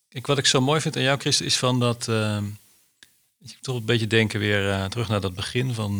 [0.09, 2.07] kijk, wat ik zo mooi vind aan jou, Christen, is van dat.
[2.09, 2.37] Uh,
[3.39, 5.97] ik toch een beetje denken weer uh, terug naar dat begin van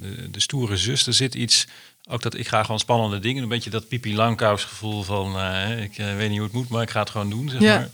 [0.00, 1.06] de, de, stoere zus.
[1.06, 1.66] Er zit iets,
[2.08, 3.42] ook dat ik ga gewoon spannende dingen.
[3.42, 5.28] Een beetje dat Pipi Langkous gevoel van,
[5.78, 7.78] ik weet niet hoe het moet, maar ik ga het gewoon doen, zeg ja.
[7.78, 7.90] maar.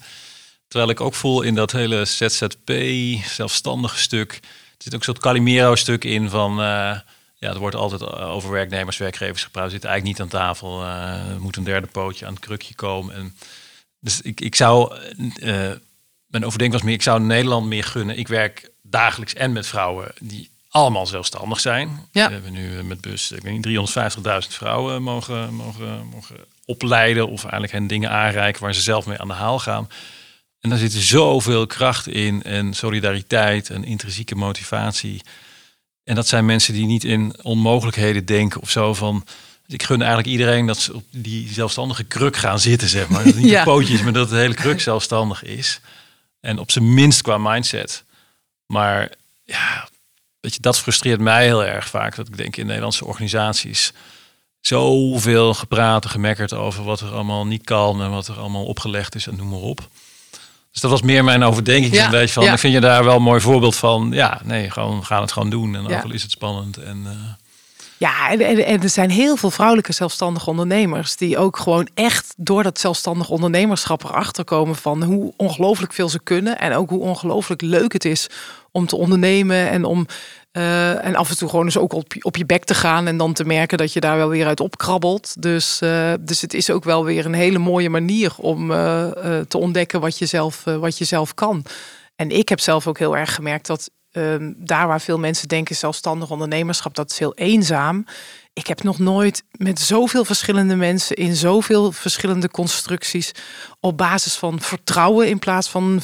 [0.68, 2.72] Terwijl ik ook voel in dat hele ZZP,
[3.24, 4.40] zelfstandige stuk, er
[4.78, 6.60] zit ook een soort Calimero stuk in van
[7.42, 9.64] ja, er wordt altijd eh, over werknemers, werkgevers gepraat.
[9.64, 10.82] We zitten eigenlijk niet aan tafel.
[10.82, 13.14] Uh, moet een derde pootje aan het krukje komen.
[13.14, 13.36] En
[14.00, 15.70] dus ik, ik zou, uh,
[16.26, 18.18] mijn overdenking was meer, ik zou Nederland meer gunnen.
[18.18, 22.08] Ik werk dagelijks en met vrouwen die allemaal zelfstandig zijn.
[22.12, 22.26] Ja.
[22.26, 23.90] We hebben nu met bus, ik weet niet,
[24.46, 29.18] 350.000 vrouwen mogen, mogen, mogen opleiden of eigenlijk hen dingen aanreiken waar ze zelf mee
[29.18, 29.88] aan de haal gaan.
[30.60, 35.22] En daar zit zoveel kracht in en solidariteit en intrinsieke motivatie.
[36.04, 39.24] En dat zijn mensen die niet in onmogelijkheden denken of zo van
[39.66, 43.24] ik gun eigenlijk iedereen dat ze op die zelfstandige kruk gaan zitten, zeg maar.
[43.24, 43.58] Dat niet Ja.
[43.58, 45.80] de pootjes, maar dat de hele kruk zelfstandig is.
[46.40, 48.04] En op zijn minst qua mindset.
[48.66, 49.12] Maar
[49.44, 49.88] ja,
[50.40, 52.16] weet je, dat frustreert mij heel erg vaak.
[52.16, 53.92] Dat ik denk in Nederlandse organisaties
[54.60, 59.14] zoveel gepraat en gemekkerd over wat er allemaal niet kan en wat er allemaal opgelegd
[59.14, 59.88] is en noem maar op.
[60.72, 61.94] Dus dat was meer mijn overdenking.
[61.94, 62.52] Ja, een beetje van, ja.
[62.52, 64.08] ik vind je daar wel een mooi voorbeeld van.
[64.12, 65.76] Ja, nee, gewoon gaan het gewoon doen.
[65.76, 66.76] En al is het spannend.
[66.76, 67.12] En, eh,
[67.96, 72.34] Ja, en, en, en er zijn heel veel vrouwelijke zelfstandige ondernemers die ook gewoon echt
[72.36, 77.00] door dat zelfstandig ondernemerschap erachter komen van hoe ongelooflijk veel ze kunnen en ook hoe
[77.00, 78.28] ongelooflijk leuk het is
[78.72, 80.06] om te ondernemen en om
[80.52, 83.16] eh, en af en toe gewoon eens ook op, op je bek te gaan en
[83.16, 85.42] dan te merken dat je daar wel weer uit opkrabbelt.
[85.42, 89.10] Dus, eh, dus het is ook wel weer een hele mooie manier om eh,
[89.48, 91.64] te ontdekken wat je, zelf, wat je zelf kan.
[92.16, 95.76] En ik heb zelf ook heel erg gemerkt dat ehm, daar waar veel mensen denken
[95.76, 98.04] zelfstandig ondernemerschap, dat is heel eenzaam.
[98.54, 103.32] Ik heb nog nooit met zoveel verschillende mensen in zoveel verschillende constructies
[103.80, 106.02] op basis van vertrouwen in plaats van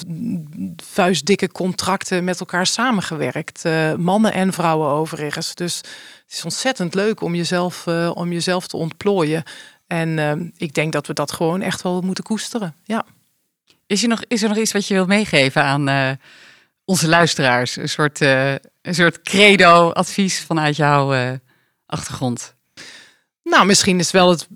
[0.77, 3.65] vuistdikke contracten met elkaar samengewerkt.
[3.65, 5.55] Eh, mannen en vrouwen overigens.
[5.55, 9.43] Dus het is ontzettend leuk om jezelf, eh, om jezelf te ontplooien.
[9.87, 12.75] En ehm, ik denk dat we dat gewoon echt wel moeten koesteren.
[12.85, 13.05] Ja.
[13.87, 16.11] Is er nog, is er nog iets wat je wilt meegeven aan eh,
[16.89, 17.77] onze luisteraars?
[17.77, 21.31] Een soort, eh, een soort credo-advies vanuit jouw eh,
[21.87, 22.55] achtergrond.
[23.43, 24.49] Nou, misschien is wel het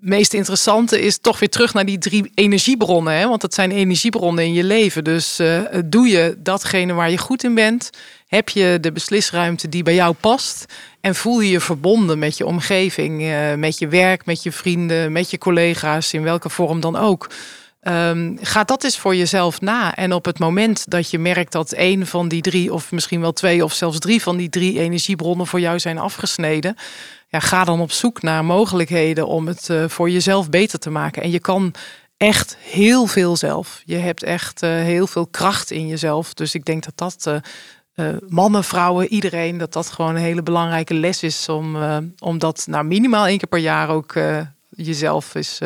[0.00, 3.14] meest interessante is toch weer terug naar die drie energiebronnen.
[3.14, 3.28] Hè?
[3.28, 5.04] Want dat zijn energiebronnen in je leven.
[5.04, 7.90] Dus eh, doe je datgene waar je goed in bent.
[8.26, 10.64] Heb je de beslisruimte die bij jou past.
[11.00, 13.34] En voel je je verbonden met je omgeving.
[13.56, 16.12] met je werk, met je vrienden, met je collega's.
[16.12, 17.28] In welke vorm dan ook.
[17.84, 19.94] Ehm, ga dat eens voor jezelf na.
[19.94, 23.32] En op het moment dat je merkt dat een van die drie, of misschien wel
[23.32, 26.76] twee of zelfs drie van die drie energiebronnen voor jou zijn afgesneden,
[27.28, 31.22] ja, ga dan op zoek naar mogelijkheden om het eh, voor jezelf beter te maken.
[31.22, 31.74] En je kan
[32.16, 33.82] echt heel veel zelf.
[33.84, 36.34] Je hebt echt eh, heel veel kracht in jezelf.
[36.34, 37.42] Dus ik denk dat dat
[37.94, 41.76] eh, mannen, vrouwen, iedereen, dat dat gewoon een hele belangrijke les is om,
[42.18, 44.14] om dat nou, minimaal één keer per jaar ook
[44.68, 45.58] jezelf is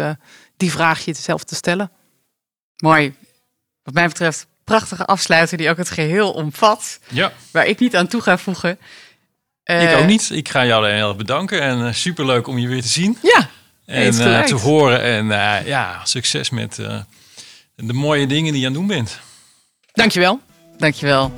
[0.56, 1.90] die vraag jezelf te stellen.
[2.78, 3.14] Mooi.
[3.82, 6.98] Wat mij betreft, prachtige afsluiter die ook het geheel omvat.
[7.08, 8.70] ja, Waar ik niet aan toe ga voegen.
[8.70, 8.78] ik
[9.64, 10.30] Eh, ook niet.
[10.30, 11.60] Ik ga jou heel erg bedanken.
[11.60, 13.18] En uh, superleuk om je weer te zien.
[13.22, 13.48] Ja,
[13.86, 15.02] En eh, te horen.
[15.02, 17.00] En eh, ja, succes met eh,
[17.74, 19.18] de mooie dingen die je aan het doen bent.
[19.92, 20.40] dankjewel.
[20.76, 21.32] Dankjewel.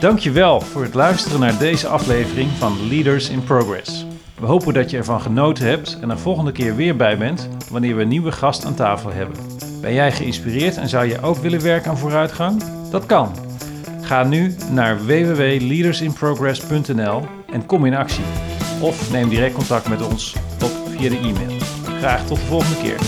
[0.00, 4.04] Dankjewel voor het luisteren naar deze aflevering van Leaders in Progress.
[4.38, 7.96] We hopen dat je ervan genoten hebt en er volgende keer weer bij bent wanneer
[7.96, 9.36] we een nieuwe gast aan tafel hebben.
[9.80, 12.62] Ben jij geïnspireerd en zou je ook willen werken aan vooruitgang?
[12.90, 13.34] Dat kan.
[14.00, 17.22] Ga nu naar www.leadersinprogress.nl
[17.52, 18.24] en kom in actie.
[18.80, 21.58] Of neem direct contact met ons op via de e-mail.
[21.98, 22.98] Graag tot de volgende keer.